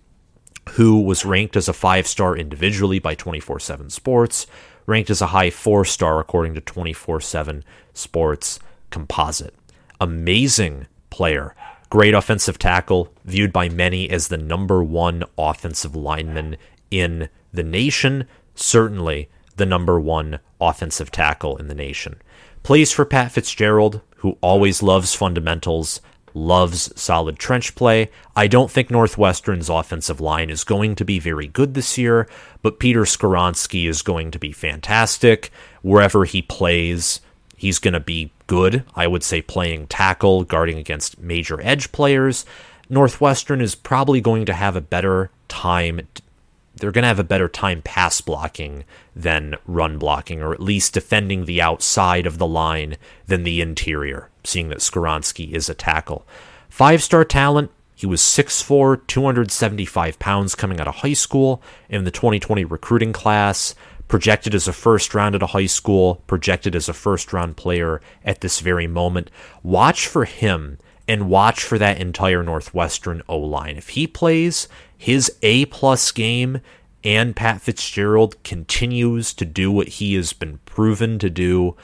who 0.70 1.00
was 1.00 1.24
ranked 1.24 1.56
as 1.56 1.68
a 1.68 1.72
five 1.72 2.06
star 2.06 2.36
individually 2.36 2.98
by 2.98 3.14
24 3.14 3.60
7 3.60 3.90
Sports, 3.90 4.46
ranked 4.86 5.10
as 5.10 5.22
a 5.22 5.28
high 5.28 5.50
four 5.50 5.84
star 5.84 6.20
according 6.20 6.54
to 6.54 6.60
24 6.60 7.20
7 7.20 7.64
Sports 7.94 8.58
Composite. 8.90 9.54
Amazing 10.00 10.86
player. 11.10 11.54
Great 11.90 12.14
offensive 12.14 12.58
tackle, 12.58 13.12
viewed 13.24 13.52
by 13.52 13.68
many 13.68 14.08
as 14.10 14.28
the 14.28 14.38
number 14.38 14.82
one 14.82 15.24
offensive 15.36 15.96
lineman 15.96 16.56
in 16.90 17.28
the 17.52 17.64
nation. 17.64 18.26
Certainly 18.54 19.28
the 19.56 19.66
number 19.66 20.00
one 20.00 20.38
offensive 20.60 21.10
tackle 21.10 21.56
in 21.56 21.68
the 21.68 21.74
nation. 21.74 22.20
Plays 22.62 22.92
for 22.92 23.04
Pat 23.04 23.32
Fitzgerald, 23.32 24.00
who 24.16 24.36
always 24.40 24.82
loves 24.82 25.14
fundamentals, 25.14 26.00
loves 26.34 26.92
solid 27.00 27.38
trench 27.38 27.74
play. 27.74 28.10
I 28.36 28.46
don't 28.46 28.70
think 28.70 28.90
Northwestern's 28.90 29.68
offensive 29.68 30.20
line 30.20 30.50
is 30.50 30.62
going 30.64 30.94
to 30.96 31.04
be 31.04 31.18
very 31.18 31.46
good 31.46 31.74
this 31.74 31.98
year, 31.98 32.28
but 32.62 32.78
Peter 32.78 33.02
Skoronski 33.02 33.88
is 33.88 34.02
going 34.02 34.30
to 34.30 34.38
be 34.38 34.52
fantastic. 34.52 35.50
Wherever 35.82 36.24
he 36.24 36.42
plays, 36.42 37.20
he's 37.56 37.78
going 37.78 37.94
to 37.94 38.00
be 38.00 38.30
good. 38.46 38.84
I 38.94 39.06
would 39.06 39.22
say 39.22 39.42
playing 39.42 39.88
tackle, 39.88 40.44
guarding 40.44 40.78
against 40.78 41.18
major 41.18 41.60
edge 41.62 41.92
players. 41.92 42.44
Northwestern 42.88 43.60
is 43.60 43.74
probably 43.74 44.20
going 44.20 44.46
to 44.46 44.52
have 44.52 44.76
a 44.76 44.80
better 44.80 45.30
time. 45.48 46.06
They're 46.80 46.92
going 46.92 47.02
to 47.02 47.08
have 47.08 47.18
a 47.18 47.24
better 47.24 47.48
time 47.48 47.82
pass 47.82 48.20
blocking 48.20 48.84
than 49.14 49.56
run 49.66 49.98
blocking, 49.98 50.42
or 50.42 50.52
at 50.52 50.60
least 50.60 50.94
defending 50.94 51.44
the 51.44 51.62
outside 51.62 52.26
of 52.26 52.38
the 52.38 52.46
line 52.46 52.96
than 53.26 53.44
the 53.44 53.60
interior 53.60 54.30
seeing 54.44 54.68
that 54.68 54.78
Skoronski 54.78 55.52
is 55.52 55.68
a 55.68 55.74
tackle. 55.74 56.26
Five 56.68 57.02
star 57.02 57.24
talent. 57.24 57.70
He 57.94 58.06
was 58.06 58.22
6'4, 58.22 59.06
275 59.06 60.18
pounds 60.18 60.54
coming 60.54 60.80
out 60.80 60.88
of 60.88 60.96
high 60.96 61.12
school 61.12 61.62
in 61.90 62.04
the 62.04 62.10
2020 62.10 62.64
recruiting 62.64 63.12
class. 63.12 63.74
Projected 64.08 64.54
as 64.54 64.66
a 64.66 64.72
first 64.72 65.14
round 65.14 65.34
at 65.34 65.42
a 65.42 65.48
high 65.48 65.66
school, 65.66 66.22
projected 66.26 66.74
as 66.74 66.88
a 66.88 66.94
first 66.94 67.32
round 67.32 67.56
player 67.56 68.00
at 68.24 68.40
this 68.40 68.60
very 68.60 68.86
moment. 68.86 69.30
Watch 69.62 70.08
for 70.08 70.24
him 70.24 70.78
and 71.10 71.28
watch 71.28 71.64
for 71.64 71.76
that 71.76 72.00
entire 72.00 72.40
Northwestern 72.40 73.20
O 73.28 73.36
line. 73.36 73.76
If 73.76 73.90
he 73.90 74.06
plays 74.06 74.68
his 74.96 75.32
A 75.42 75.64
plus 75.64 76.12
game 76.12 76.60
and 77.02 77.34
Pat 77.34 77.60
Fitzgerald 77.60 78.40
continues 78.44 79.34
to 79.34 79.44
do 79.44 79.72
what 79.72 79.88
he 79.88 80.14
has 80.14 80.32
been 80.32 80.60
proven 80.66 81.18
to 81.18 81.28
do, 81.28 81.74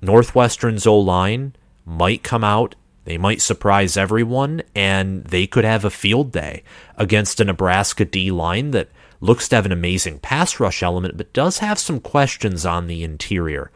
Northwestern's 0.00 0.84
O 0.84 0.98
line 0.98 1.54
might 1.84 2.24
come 2.24 2.42
out. 2.42 2.74
They 3.04 3.16
might 3.16 3.40
surprise 3.40 3.96
everyone, 3.96 4.62
and 4.74 5.22
they 5.26 5.46
could 5.46 5.64
have 5.64 5.84
a 5.84 5.90
field 5.90 6.32
day 6.32 6.64
against 6.96 7.38
a 7.38 7.44
Nebraska 7.44 8.04
D 8.04 8.32
line 8.32 8.72
that 8.72 8.88
looks 9.20 9.48
to 9.48 9.54
have 9.54 9.66
an 9.66 9.70
amazing 9.70 10.18
pass 10.18 10.58
rush 10.58 10.82
element, 10.82 11.16
but 11.16 11.32
does 11.32 11.58
have 11.58 11.78
some 11.78 12.00
questions 12.00 12.66
on 12.66 12.88
the 12.88 13.04
interior. 13.04 13.70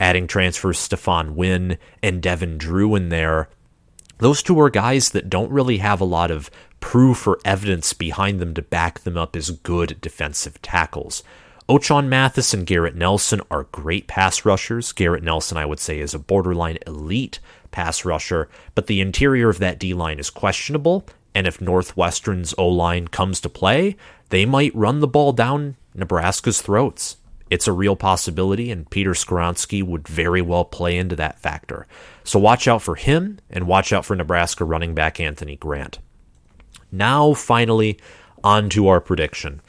Adding 0.00 0.26
transfers 0.26 0.78
Stephon 0.78 1.32
Wynn 1.32 1.76
and 2.02 2.22
Devin 2.22 2.56
Drew 2.56 2.94
in 2.94 3.10
there. 3.10 3.50
Those 4.22 4.40
two 4.40 4.60
are 4.60 4.70
guys 4.70 5.10
that 5.10 5.28
don't 5.28 5.50
really 5.50 5.78
have 5.78 6.00
a 6.00 6.04
lot 6.04 6.30
of 6.30 6.48
proof 6.78 7.26
or 7.26 7.40
evidence 7.44 7.92
behind 7.92 8.38
them 8.38 8.54
to 8.54 8.62
back 8.62 9.00
them 9.00 9.16
up 9.16 9.34
as 9.34 9.50
good 9.50 10.00
defensive 10.00 10.62
tackles. 10.62 11.24
Ochaun 11.68 12.06
Mathis 12.06 12.54
and 12.54 12.64
Garrett 12.64 12.94
Nelson 12.94 13.40
are 13.50 13.64
great 13.72 14.06
pass 14.06 14.44
rushers. 14.44 14.92
Garrett 14.92 15.24
Nelson, 15.24 15.58
I 15.58 15.66
would 15.66 15.80
say, 15.80 15.98
is 15.98 16.14
a 16.14 16.20
borderline 16.20 16.78
elite 16.86 17.40
pass 17.72 18.04
rusher, 18.04 18.48
but 18.76 18.86
the 18.86 19.00
interior 19.00 19.48
of 19.48 19.58
that 19.58 19.80
D 19.80 19.92
line 19.92 20.20
is 20.20 20.30
questionable. 20.30 21.04
And 21.34 21.48
if 21.48 21.60
Northwestern's 21.60 22.54
O 22.56 22.68
line 22.68 23.08
comes 23.08 23.40
to 23.40 23.48
play, 23.48 23.96
they 24.28 24.46
might 24.46 24.72
run 24.72 25.00
the 25.00 25.08
ball 25.08 25.32
down 25.32 25.74
Nebraska's 25.96 26.62
throats. 26.62 27.16
It's 27.52 27.68
a 27.68 27.72
real 27.72 27.96
possibility, 27.96 28.70
and 28.70 28.88
Peter 28.88 29.10
Skoronski 29.10 29.82
would 29.82 30.08
very 30.08 30.40
well 30.40 30.64
play 30.64 30.96
into 30.96 31.14
that 31.16 31.38
factor. 31.38 31.86
So 32.24 32.38
watch 32.38 32.66
out 32.66 32.80
for 32.80 32.94
him 32.94 33.40
and 33.50 33.66
watch 33.66 33.92
out 33.92 34.06
for 34.06 34.16
Nebraska 34.16 34.64
running 34.64 34.94
back 34.94 35.20
Anthony 35.20 35.56
Grant. 35.56 35.98
Now, 36.90 37.34
finally, 37.34 37.98
on 38.42 38.70
to 38.70 38.88
our 38.88 39.02
prediction. 39.02 39.60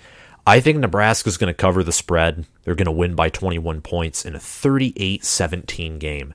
I 0.48 0.62
think 0.62 0.78
Nebraska's 0.78 1.36
going 1.36 1.54
to 1.54 1.54
cover 1.54 1.84
the 1.84 1.92
spread. 1.92 2.48
They're 2.64 2.74
going 2.74 2.86
to 2.86 2.92
win 2.94 3.16
by 3.16 3.28
21 3.28 3.82
points 3.82 4.24
in 4.24 4.34
a 4.34 4.40
38 4.40 5.26
17 5.26 6.00
game. 6.00 6.34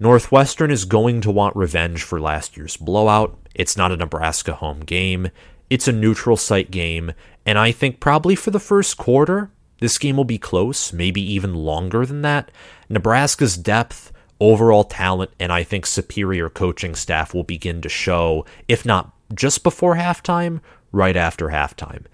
Northwestern 0.00 0.70
is 0.70 0.84
going 0.84 1.22
to 1.22 1.30
want 1.30 1.56
revenge 1.56 2.02
for 2.02 2.20
last 2.20 2.58
year's 2.58 2.76
blowout. 2.76 3.38
It's 3.54 3.74
not 3.74 3.90
a 3.90 3.96
Nebraska 3.96 4.52
home 4.52 4.80
game, 4.80 5.30
it's 5.70 5.88
a 5.88 5.92
neutral 5.92 6.36
site 6.36 6.70
game. 6.70 7.12
And 7.46 7.58
I 7.58 7.72
think 7.72 8.00
probably 8.00 8.34
for 8.34 8.50
the 8.50 8.60
first 8.60 8.98
quarter, 8.98 9.50
this 9.80 9.98
game 9.98 10.16
will 10.16 10.24
be 10.24 10.38
close, 10.38 10.92
maybe 10.92 11.20
even 11.20 11.54
longer 11.54 12.06
than 12.06 12.22
that. 12.22 12.50
Nebraska's 12.88 13.56
depth, 13.56 14.12
overall 14.38 14.84
talent, 14.84 15.32
and 15.40 15.52
I 15.52 15.62
think 15.62 15.86
superior 15.86 16.48
coaching 16.48 16.94
staff 16.94 17.34
will 17.34 17.44
begin 17.44 17.80
to 17.82 17.88
show, 17.88 18.44
if 18.68 18.86
not 18.86 19.12
just 19.34 19.62
before 19.62 19.96
halftime, 19.96 20.60
right 20.92 21.16
after 21.16 21.48
halftime. 21.48 22.04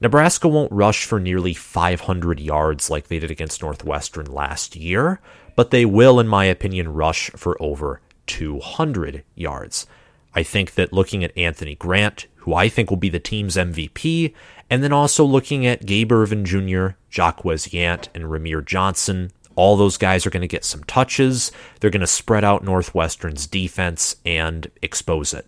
Nebraska 0.00 0.46
won't 0.46 0.72
rush 0.72 1.04
for 1.04 1.18
nearly 1.18 1.54
500 1.54 2.38
yards 2.38 2.90
like 2.90 3.08
they 3.08 3.18
did 3.18 3.30
against 3.30 3.62
Northwestern 3.62 4.26
last 4.26 4.76
year, 4.76 5.20
but 5.54 5.70
they 5.70 5.86
will, 5.86 6.20
in 6.20 6.28
my 6.28 6.44
opinion, 6.44 6.92
rush 6.92 7.30
for 7.30 7.60
over 7.62 8.00
200 8.26 9.24
yards. 9.34 9.86
I 10.34 10.42
think 10.42 10.74
that 10.74 10.92
looking 10.92 11.24
at 11.24 11.36
Anthony 11.36 11.74
Grant, 11.76 12.26
who 12.36 12.52
I 12.52 12.68
think 12.68 12.90
will 12.90 12.98
be 12.98 13.08
the 13.08 13.18
team's 13.18 13.56
MVP, 13.56 14.34
and 14.70 14.82
then 14.82 14.92
also 14.92 15.24
looking 15.24 15.66
at 15.66 15.86
Gabe 15.86 16.12
Ervin 16.12 16.44
Jr., 16.44 16.96
Jaquez 17.10 17.68
Yant, 17.68 18.08
and 18.14 18.24
Rahmir 18.24 18.64
Johnson, 18.64 19.32
all 19.54 19.76
those 19.76 19.96
guys 19.96 20.26
are 20.26 20.30
going 20.30 20.42
to 20.42 20.46
get 20.46 20.64
some 20.64 20.84
touches. 20.84 21.50
They're 21.80 21.90
going 21.90 22.00
to 22.00 22.06
spread 22.06 22.44
out 22.44 22.62
Northwestern's 22.62 23.46
defense 23.46 24.16
and 24.24 24.70
expose 24.82 25.32
it. 25.32 25.46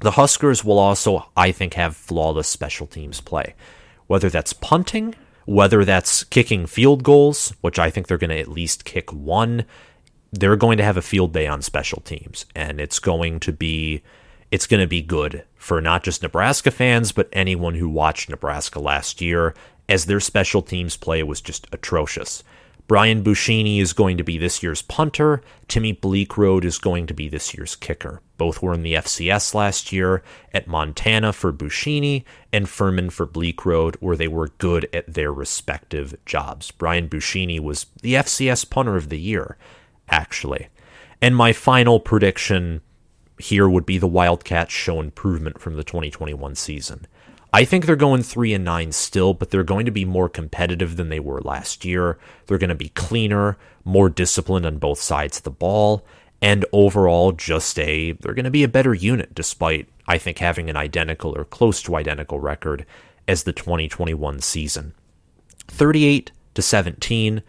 The 0.00 0.12
Huskers 0.12 0.64
will 0.64 0.78
also, 0.78 1.28
I 1.36 1.52
think, 1.52 1.74
have 1.74 1.96
flawless 1.96 2.48
special 2.48 2.86
teams 2.86 3.20
play. 3.20 3.54
Whether 4.06 4.30
that's 4.30 4.52
punting, 4.52 5.14
whether 5.44 5.84
that's 5.84 6.24
kicking 6.24 6.66
field 6.66 7.02
goals, 7.02 7.54
which 7.60 7.78
I 7.78 7.90
think 7.90 8.06
they're 8.06 8.18
going 8.18 8.30
to 8.30 8.38
at 8.38 8.48
least 8.48 8.84
kick 8.84 9.12
one, 9.12 9.64
they're 10.32 10.56
going 10.56 10.78
to 10.78 10.84
have 10.84 10.96
a 10.96 11.02
field 11.02 11.32
day 11.32 11.46
on 11.46 11.62
special 11.62 12.00
teams. 12.00 12.46
And 12.54 12.80
it's 12.80 12.98
going 12.98 13.40
to 13.40 13.52
be 13.52 14.02
it's 14.52 14.66
going 14.66 14.82
to 14.82 14.86
be 14.86 15.00
good 15.00 15.44
for 15.56 15.80
not 15.80 16.04
just 16.04 16.22
Nebraska 16.22 16.70
fans, 16.70 17.10
but 17.10 17.30
anyone 17.32 17.74
who 17.74 17.88
watched 17.88 18.28
Nebraska 18.28 18.78
last 18.78 19.22
year, 19.22 19.54
as 19.88 20.04
their 20.04 20.20
special 20.20 20.60
teams 20.60 20.94
play 20.94 21.22
was 21.22 21.40
just 21.40 21.66
atrocious. 21.72 22.44
Brian 22.86 23.24
Buschini 23.24 23.80
is 23.80 23.94
going 23.94 24.18
to 24.18 24.24
be 24.24 24.36
this 24.36 24.62
year's 24.62 24.82
punter. 24.82 25.40
Timmy 25.68 25.94
Bleekrode 25.94 26.64
is 26.64 26.76
going 26.76 27.06
to 27.06 27.14
be 27.14 27.30
this 27.30 27.54
year's 27.54 27.74
kicker. 27.74 28.20
Both 28.36 28.60
were 28.60 28.74
in 28.74 28.82
the 28.82 28.92
FCS 28.94 29.54
last 29.54 29.90
year 29.90 30.22
at 30.52 30.66
Montana 30.66 31.32
for 31.32 31.50
Buschini 31.50 32.24
and 32.52 32.68
Furman 32.68 33.08
for 33.08 33.26
Bleekrode, 33.26 33.96
where 34.00 34.16
they 34.16 34.28
were 34.28 34.48
good 34.58 34.86
at 34.92 35.14
their 35.14 35.32
respective 35.32 36.14
jobs. 36.26 36.70
Brian 36.70 37.08
Buschini 37.08 37.58
was 37.58 37.86
the 38.02 38.14
FCS 38.14 38.68
punter 38.68 38.96
of 38.96 39.08
the 39.08 39.20
year, 39.20 39.56
actually. 40.10 40.68
And 41.22 41.34
my 41.34 41.54
final 41.54 42.00
prediction 42.00 42.82
here 43.42 43.68
would 43.68 43.86
be 43.86 43.98
the 43.98 44.06
Wildcats 44.06 44.72
show 44.72 45.00
improvement 45.00 45.60
from 45.60 45.76
the 45.76 45.84
2021 45.84 46.54
season. 46.54 47.06
I 47.52 47.64
think 47.64 47.84
they're 47.84 47.96
going 47.96 48.22
3 48.22 48.54
and 48.54 48.64
9 48.64 48.92
still, 48.92 49.34
but 49.34 49.50
they're 49.50 49.62
going 49.62 49.84
to 49.84 49.92
be 49.92 50.06
more 50.06 50.28
competitive 50.28 50.96
than 50.96 51.10
they 51.10 51.20
were 51.20 51.40
last 51.42 51.84
year. 51.84 52.18
They're 52.46 52.58
going 52.58 52.70
to 52.70 52.74
be 52.74 52.88
cleaner, 52.90 53.58
more 53.84 54.08
disciplined 54.08 54.64
on 54.64 54.78
both 54.78 55.00
sides 55.00 55.38
of 55.38 55.42
the 55.42 55.50
ball, 55.50 56.04
and 56.40 56.64
overall 56.72 57.32
just 57.32 57.78
a 57.78 58.12
they're 58.12 58.34
going 58.34 58.44
to 58.44 58.50
be 58.50 58.64
a 58.64 58.68
better 58.68 58.94
unit 58.94 59.34
despite 59.34 59.88
I 60.08 60.18
think 60.18 60.38
having 60.38 60.68
an 60.68 60.76
identical 60.76 61.36
or 61.36 61.44
close 61.44 61.82
to 61.82 61.96
identical 61.96 62.40
record 62.40 62.86
as 63.28 63.44
the 63.44 63.52
2021 63.52 64.40
season. 64.40 64.94
38 65.68 66.32
to 66.54 66.62
17, 66.62 67.42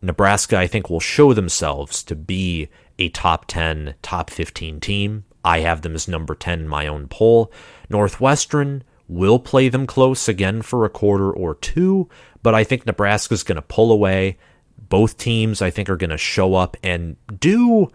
Nebraska 0.00 0.58
I 0.58 0.66
think 0.66 0.88
will 0.88 1.00
show 1.00 1.32
themselves 1.32 2.02
to 2.04 2.14
be 2.14 2.68
a 2.98 3.08
top 3.08 3.46
10, 3.46 3.94
top 4.02 4.30
15 4.30 4.80
team. 4.80 5.24
I 5.44 5.60
have 5.60 5.82
them 5.82 5.94
as 5.94 6.08
number 6.08 6.34
10 6.34 6.60
in 6.60 6.68
my 6.68 6.86
own 6.86 7.08
poll. 7.08 7.52
Northwestern 7.88 8.84
will 9.08 9.38
play 9.38 9.68
them 9.68 9.86
close 9.86 10.28
again 10.28 10.62
for 10.62 10.84
a 10.84 10.90
quarter 10.90 11.32
or 11.32 11.54
two, 11.54 12.08
but 12.42 12.54
I 12.54 12.64
think 12.64 12.84
Nebraska's 12.84 13.42
going 13.42 13.56
to 13.56 13.62
pull 13.62 13.90
away. 13.90 14.36
Both 14.76 15.18
teams, 15.18 15.62
I 15.62 15.70
think, 15.70 15.88
are 15.88 15.96
going 15.96 16.10
to 16.10 16.18
show 16.18 16.54
up 16.54 16.76
and 16.82 17.16
do. 17.40 17.88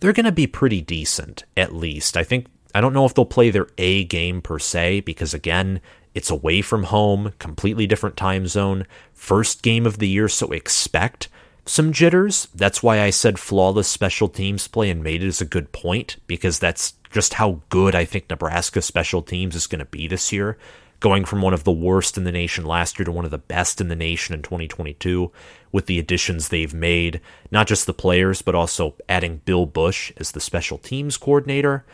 They're 0.00 0.12
going 0.12 0.26
to 0.26 0.32
be 0.32 0.46
pretty 0.46 0.80
decent, 0.80 1.44
at 1.56 1.74
least. 1.74 2.16
I 2.16 2.24
think. 2.24 2.46
I 2.74 2.80
don't 2.80 2.92
know 2.92 3.06
if 3.06 3.14
they'll 3.14 3.24
play 3.24 3.48
their 3.48 3.68
A 3.78 4.04
game 4.04 4.42
per 4.42 4.58
se, 4.58 5.00
because 5.00 5.32
again, 5.32 5.80
it's 6.14 6.30
away 6.30 6.60
from 6.62 6.84
home, 6.84 7.32
completely 7.38 7.86
different 7.86 8.16
time 8.16 8.46
zone, 8.46 8.86
first 9.14 9.62
game 9.62 9.86
of 9.86 9.98
the 9.98 10.08
year, 10.08 10.28
so 10.28 10.50
expect 10.50 11.28
some 11.66 11.92
jitters. 11.92 12.48
That's 12.54 12.82
why 12.82 13.00
I 13.00 13.10
said 13.10 13.38
flawless 13.38 13.88
special 13.88 14.28
teams 14.28 14.68
play 14.68 14.88
and 14.88 15.02
made 15.02 15.22
it 15.22 15.28
as 15.28 15.40
a 15.40 15.46
good 15.46 15.72
point, 15.72 16.16
because 16.26 16.58
that's 16.58 16.94
just 17.10 17.34
how 17.34 17.60
good 17.68 17.94
I 17.94 18.04
think 18.04 18.30
Nebraska 18.30 18.80
special 18.80 19.22
teams 19.22 19.54
is 19.54 19.66
going 19.66 19.80
to 19.80 19.84
be 19.84 20.06
this 20.08 20.32
year, 20.32 20.56
going 21.00 21.24
from 21.24 21.42
one 21.42 21.54
of 21.54 21.64
the 21.64 21.72
worst 21.72 22.16
in 22.16 22.24
the 22.24 22.32
nation 22.32 22.64
last 22.64 22.98
year 22.98 23.04
to 23.04 23.12
one 23.12 23.24
of 23.24 23.30
the 23.30 23.38
best 23.38 23.80
in 23.80 23.88
the 23.88 23.96
nation 23.96 24.34
in 24.34 24.42
2022 24.42 25.30
with 25.72 25.86
the 25.86 25.98
additions 25.98 26.48
they've 26.48 26.74
made, 26.74 27.20
not 27.50 27.66
just 27.66 27.86
the 27.86 27.92
players, 27.92 28.42
but 28.42 28.54
also 28.54 28.94
adding 29.08 29.42
Bill 29.44 29.66
Busch 29.66 30.12
as 30.16 30.32
the 30.32 30.40
special 30.40 30.78
teams 30.78 31.16
coordinator. 31.16 31.84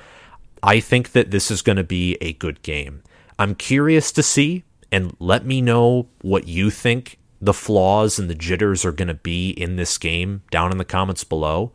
I 0.62 0.80
think 0.80 1.12
that 1.12 1.30
this 1.30 1.50
is 1.50 1.62
going 1.62 1.76
to 1.76 1.84
be 1.84 2.16
a 2.20 2.34
good 2.34 2.62
game. 2.62 3.02
I'm 3.38 3.54
curious 3.54 4.12
to 4.12 4.22
see, 4.22 4.64
and 4.92 5.16
let 5.18 5.44
me 5.44 5.60
know 5.60 6.08
what 6.20 6.46
you 6.46 6.70
think 6.70 7.18
the 7.42 7.52
flaws 7.52 8.20
and 8.20 8.30
the 8.30 8.36
jitters 8.36 8.84
are 8.84 8.92
going 8.92 9.08
to 9.08 9.14
be 9.14 9.50
in 9.50 9.74
this 9.74 9.98
game 9.98 10.42
down 10.52 10.70
in 10.70 10.78
the 10.78 10.84
comments 10.84 11.24
below. 11.24 11.72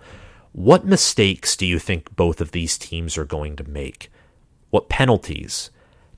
What 0.54 0.86
mistakes 0.86 1.58
do 1.58 1.66
you 1.66 1.78
think 1.78 2.16
both 2.16 2.40
of 2.40 2.52
these 2.52 2.78
teams 2.78 3.18
are 3.18 3.26
going 3.26 3.58
to 3.58 3.66
make? 3.66 4.10
What 4.70 4.88
penalties? 4.88 5.70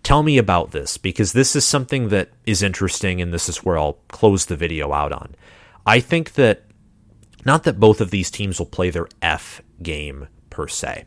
Tell 0.03 0.21
me 0.21 0.37
about 0.37 0.71
this 0.71 0.97
because 0.97 1.33
this 1.33 1.55
is 1.55 1.65
something 1.65 2.09
that 2.09 2.29
is 2.45 2.61
interesting 2.61 3.19
and 3.19 3.33
this 3.33 3.49
is 3.49 3.65
where 3.65 3.77
I'll 3.77 3.99
close 4.09 4.45
the 4.45 4.55
video 4.55 4.93
out 4.93 5.11
on. 5.11 5.35
I 5.85 5.99
think 5.99 6.33
that 6.33 6.65
not 7.43 7.63
that 7.63 7.79
both 7.79 7.99
of 8.01 8.11
these 8.11 8.29
teams 8.29 8.59
will 8.59 8.67
play 8.67 8.91
their 8.91 9.07
F 9.21 9.63
game 9.81 10.27
per 10.51 10.67
se, 10.67 11.05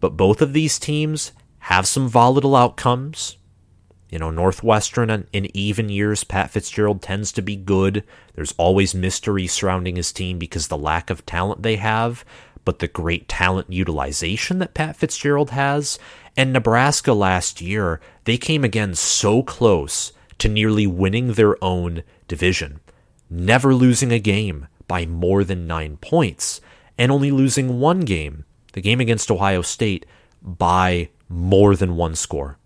but 0.00 0.16
both 0.16 0.42
of 0.42 0.52
these 0.52 0.80
teams 0.80 1.32
have 1.60 1.86
some 1.86 2.08
volatile 2.08 2.56
outcomes. 2.56 3.38
You 4.08 4.18
know, 4.18 4.30
Northwestern 4.30 5.26
in 5.32 5.56
even 5.56 5.88
years, 5.88 6.22
Pat 6.22 6.50
Fitzgerald 6.50 7.02
tends 7.02 7.32
to 7.32 7.42
be 7.42 7.56
good. 7.56 8.04
There's 8.34 8.54
always 8.56 8.94
mystery 8.94 9.46
surrounding 9.46 9.96
his 9.96 10.12
team 10.12 10.38
because 10.38 10.68
the 10.68 10.78
lack 10.78 11.10
of 11.10 11.26
talent 11.26 11.62
they 11.62 11.76
have 11.76 12.24
but 12.66 12.80
the 12.80 12.88
great 12.88 13.28
talent 13.28 13.72
utilization 13.72 14.58
that 14.58 14.74
Pat 14.74 14.96
Fitzgerald 14.96 15.50
has. 15.50 15.98
And 16.36 16.52
Nebraska 16.52 17.14
last 17.14 17.62
year, 17.62 18.00
they 18.24 18.36
came 18.36 18.64
again 18.64 18.94
so 18.94 19.42
close 19.42 20.12
to 20.38 20.48
nearly 20.48 20.86
winning 20.86 21.32
their 21.32 21.62
own 21.64 22.02
division, 22.28 22.80
never 23.30 23.74
losing 23.74 24.12
a 24.12 24.18
game 24.18 24.66
by 24.86 25.06
more 25.06 25.44
than 25.44 25.66
nine 25.66 25.96
points, 25.96 26.60
and 26.98 27.10
only 27.10 27.30
losing 27.30 27.80
one 27.80 28.00
game, 28.00 28.44
the 28.72 28.82
game 28.82 29.00
against 29.00 29.30
Ohio 29.30 29.62
State, 29.62 30.04
by 30.42 31.08
more 31.28 31.76
than 31.76 31.96
one 31.96 32.16
score. 32.16 32.58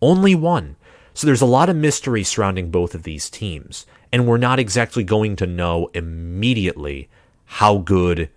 Only 0.00 0.34
one. 0.34 0.76
So 1.14 1.26
there's 1.26 1.40
a 1.40 1.46
lot 1.46 1.68
of 1.68 1.76
mystery 1.76 2.24
surrounding 2.24 2.70
both 2.70 2.94
of 2.94 3.02
these 3.02 3.28
teams, 3.30 3.86
and 4.12 4.26
we're 4.26 4.36
not 4.36 4.58
exactly 4.58 5.04
going 5.04 5.36
to 5.36 5.46
know 5.46 5.90
immediately 5.94 7.08
how 7.44 7.78
good 7.78 8.30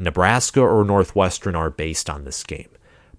Nebraska 0.00 0.60
or 0.60 0.84
Northwestern 0.84 1.54
are 1.54 1.70
based 1.70 2.08
on 2.08 2.24
this 2.24 2.42
game. 2.42 2.68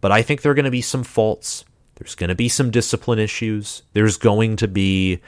But 0.01 0.11
I 0.11 0.23
think 0.23 0.41
there 0.41 0.51
are 0.51 0.55
going 0.55 0.65
to 0.65 0.71
be 0.71 0.81
some 0.81 1.03
faults. 1.03 1.63
There's 1.95 2.15
going 2.15 2.29
to 2.29 2.35
be 2.35 2.49
some 2.49 2.71
discipline 2.71 3.19
issues. 3.19 3.83
There's 3.93 4.17
going 4.17 4.55
to 4.57 4.67
be 4.67 5.21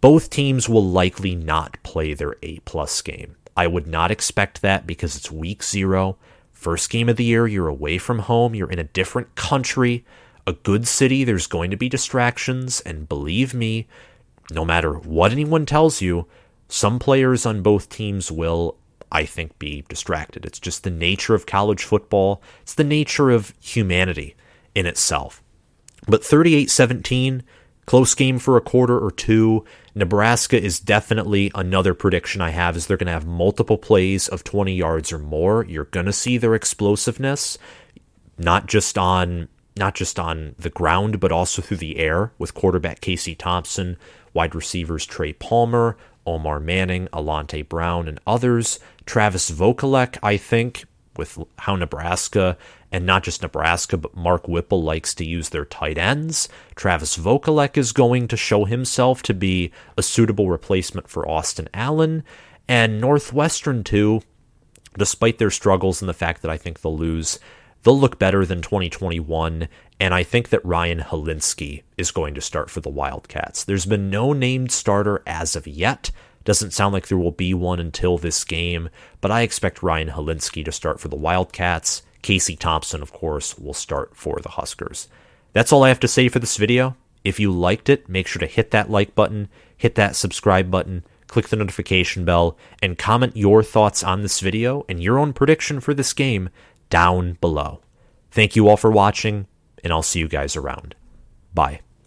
both 0.00 0.30
teams 0.30 0.68
will 0.68 0.84
likely 0.84 1.34
not 1.34 1.82
play 1.82 2.14
their 2.14 2.36
A 2.42 2.58
plus 2.60 3.00
game. 3.02 3.36
I 3.56 3.66
would 3.66 3.86
not 3.86 4.10
expect 4.10 4.62
that 4.62 4.86
because 4.86 5.16
it's 5.16 5.32
week 5.32 5.64
zero. 5.64 6.16
First 6.52 6.90
game 6.90 7.08
of 7.08 7.16
the 7.16 7.24
year, 7.24 7.46
you're 7.46 7.68
away 7.68 7.98
from 7.98 8.20
home, 8.20 8.54
you're 8.54 8.70
in 8.70 8.78
a 8.78 8.84
different 8.84 9.34
country, 9.34 10.04
a 10.48 10.54
good 10.54 10.88
city, 10.88 11.24
there's 11.24 11.46
going 11.46 11.70
to 11.70 11.76
be 11.76 11.88
distractions, 11.88 12.80
and 12.80 13.08
believe 13.08 13.52
me, 13.52 13.86
no 14.50 14.64
matter 14.64 14.94
what 14.94 15.30
anyone 15.30 15.66
tells 15.66 16.00
you, 16.00 16.26
some 16.68 16.98
players 16.98 17.44
on 17.44 17.62
both 17.62 17.88
teams 17.88 18.32
will 18.32 18.76
I 19.10 19.24
think, 19.24 19.58
be 19.58 19.84
distracted. 19.88 20.44
It's 20.44 20.58
just 20.58 20.84
the 20.84 20.90
nature 20.90 21.34
of 21.34 21.46
college 21.46 21.82
football, 21.84 22.42
it's 22.60 22.74
the 22.74 22.84
nature 22.84 23.30
of 23.30 23.54
humanity 23.58 24.36
in 24.74 24.86
itself. 24.86 25.42
But 26.06 26.24
38 26.24 26.70
17, 26.70 27.42
close 27.86 28.14
game 28.14 28.38
for 28.38 28.56
a 28.56 28.62
quarter 28.62 28.98
or 28.98 29.10
two. 29.10 29.64
Nebraska 29.94 30.62
is 30.62 30.78
definitely 30.78 31.50
another 31.54 31.94
prediction 31.94 32.40
I 32.40 32.50
have 32.50 32.76
is 32.76 32.86
they're 32.86 32.98
going 32.98 33.06
to 33.06 33.12
have 33.12 33.26
multiple 33.26 33.78
plays 33.78 34.28
of 34.28 34.44
20 34.44 34.74
yards 34.74 35.12
or 35.12 35.18
more. 35.18 35.64
You're 35.64 35.86
going 35.86 36.06
to 36.06 36.12
see 36.12 36.36
their 36.36 36.54
explosiveness 36.54 37.58
not 38.38 38.66
just 38.66 38.96
on 38.96 39.48
not 39.78 39.94
just 39.94 40.18
on 40.18 40.54
the 40.58 40.70
ground 40.70 41.20
but 41.20 41.32
also 41.32 41.62
through 41.62 41.76
the 41.78 41.98
air 41.98 42.32
with 42.38 42.54
quarterback 42.54 43.00
Casey 43.00 43.34
Thompson 43.34 43.96
wide 44.34 44.54
receivers 44.54 45.06
Trey 45.06 45.32
Palmer, 45.32 45.96
Omar 46.26 46.60
Manning, 46.60 47.08
Alante 47.12 47.68
Brown, 47.68 48.06
and 48.08 48.20
others. 48.26 48.78
Travis 49.06 49.50
Vokolek, 49.50 50.18
I 50.22 50.36
think, 50.36 50.84
with 51.16 51.38
how 51.58 51.74
Nebraska, 51.74 52.56
and 52.92 53.04
not 53.04 53.24
just 53.24 53.42
Nebraska, 53.42 53.96
but 53.96 54.16
Mark 54.16 54.46
Whipple 54.46 54.82
likes 54.82 55.14
to 55.14 55.24
use 55.24 55.48
their 55.48 55.64
tight 55.64 55.98
ends. 55.98 56.48
Travis 56.74 57.16
Vokolek 57.16 57.76
is 57.76 57.92
going 57.92 58.28
to 58.28 58.36
show 58.36 58.64
himself 58.64 59.22
to 59.24 59.34
be 59.34 59.72
a 59.96 60.02
suitable 60.02 60.48
replacement 60.48 61.08
for 61.08 61.28
Austin 61.28 61.68
Allen. 61.74 62.22
And 62.68 63.00
Northwestern, 63.00 63.82
too, 63.82 64.22
despite 64.96 65.38
their 65.38 65.50
struggles 65.50 66.00
and 66.00 66.08
the 66.08 66.14
fact 66.14 66.42
that 66.42 66.50
I 66.50 66.56
think 66.56 66.80
they'll 66.80 66.96
lose, 66.96 67.40
they'll 67.82 67.98
look 67.98 68.18
better 68.18 68.44
than 68.44 68.62
2021. 68.62 69.68
And 70.00 70.14
I 70.14 70.22
think 70.22 70.50
that 70.50 70.64
Ryan 70.64 71.00
Hilinski 71.00 71.82
is 71.96 72.10
going 72.10 72.34
to 72.34 72.40
start 72.40 72.70
for 72.70 72.80
the 72.80 72.88
Wildcats. 72.88 73.64
There's 73.64 73.86
been 73.86 74.10
no 74.10 74.32
named 74.32 74.70
starter 74.70 75.22
as 75.26 75.56
of 75.56 75.66
yet. 75.66 76.10
Doesn't 76.44 76.72
sound 76.72 76.94
like 76.94 77.08
there 77.08 77.18
will 77.18 77.32
be 77.32 77.52
one 77.52 77.80
until 77.80 78.16
this 78.16 78.44
game, 78.44 78.88
but 79.20 79.30
I 79.30 79.42
expect 79.42 79.82
Ryan 79.82 80.08
Hilinski 80.08 80.64
to 80.64 80.72
start 80.72 81.00
for 81.00 81.08
the 81.08 81.16
Wildcats. 81.16 82.02
Casey 82.22 82.56
Thompson, 82.56 83.02
of 83.02 83.12
course, 83.12 83.58
will 83.58 83.74
start 83.74 84.16
for 84.16 84.40
the 84.40 84.50
Huskers. 84.50 85.08
That's 85.52 85.72
all 85.72 85.82
I 85.82 85.88
have 85.88 86.00
to 86.00 86.08
say 86.08 86.28
for 86.28 86.38
this 86.38 86.56
video. 86.56 86.96
If 87.24 87.38
you 87.40 87.52
liked 87.52 87.88
it, 87.88 88.08
make 88.08 88.26
sure 88.26 88.40
to 88.40 88.46
hit 88.46 88.70
that 88.70 88.90
like 88.90 89.14
button, 89.14 89.48
hit 89.76 89.94
that 89.96 90.16
subscribe 90.16 90.70
button, 90.70 91.04
click 91.26 91.48
the 91.48 91.56
notification 91.56 92.24
bell, 92.24 92.56
and 92.80 92.96
comment 92.96 93.36
your 93.36 93.62
thoughts 93.62 94.02
on 94.02 94.22
this 94.22 94.40
video 94.40 94.84
and 94.88 95.02
your 95.02 95.18
own 95.18 95.32
prediction 95.32 95.80
for 95.80 95.92
this 95.92 96.12
game 96.12 96.48
down 96.90 97.38
below. 97.40 97.80
Thank 98.30 98.56
you 98.56 98.68
all 98.68 98.76
for 98.76 98.90
watching, 98.90 99.46
and 99.82 99.92
I'll 99.92 100.02
see 100.02 100.20
you 100.20 100.28
guys 100.28 100.56
around. 100.56 100.94
Bye. 101.54 101.80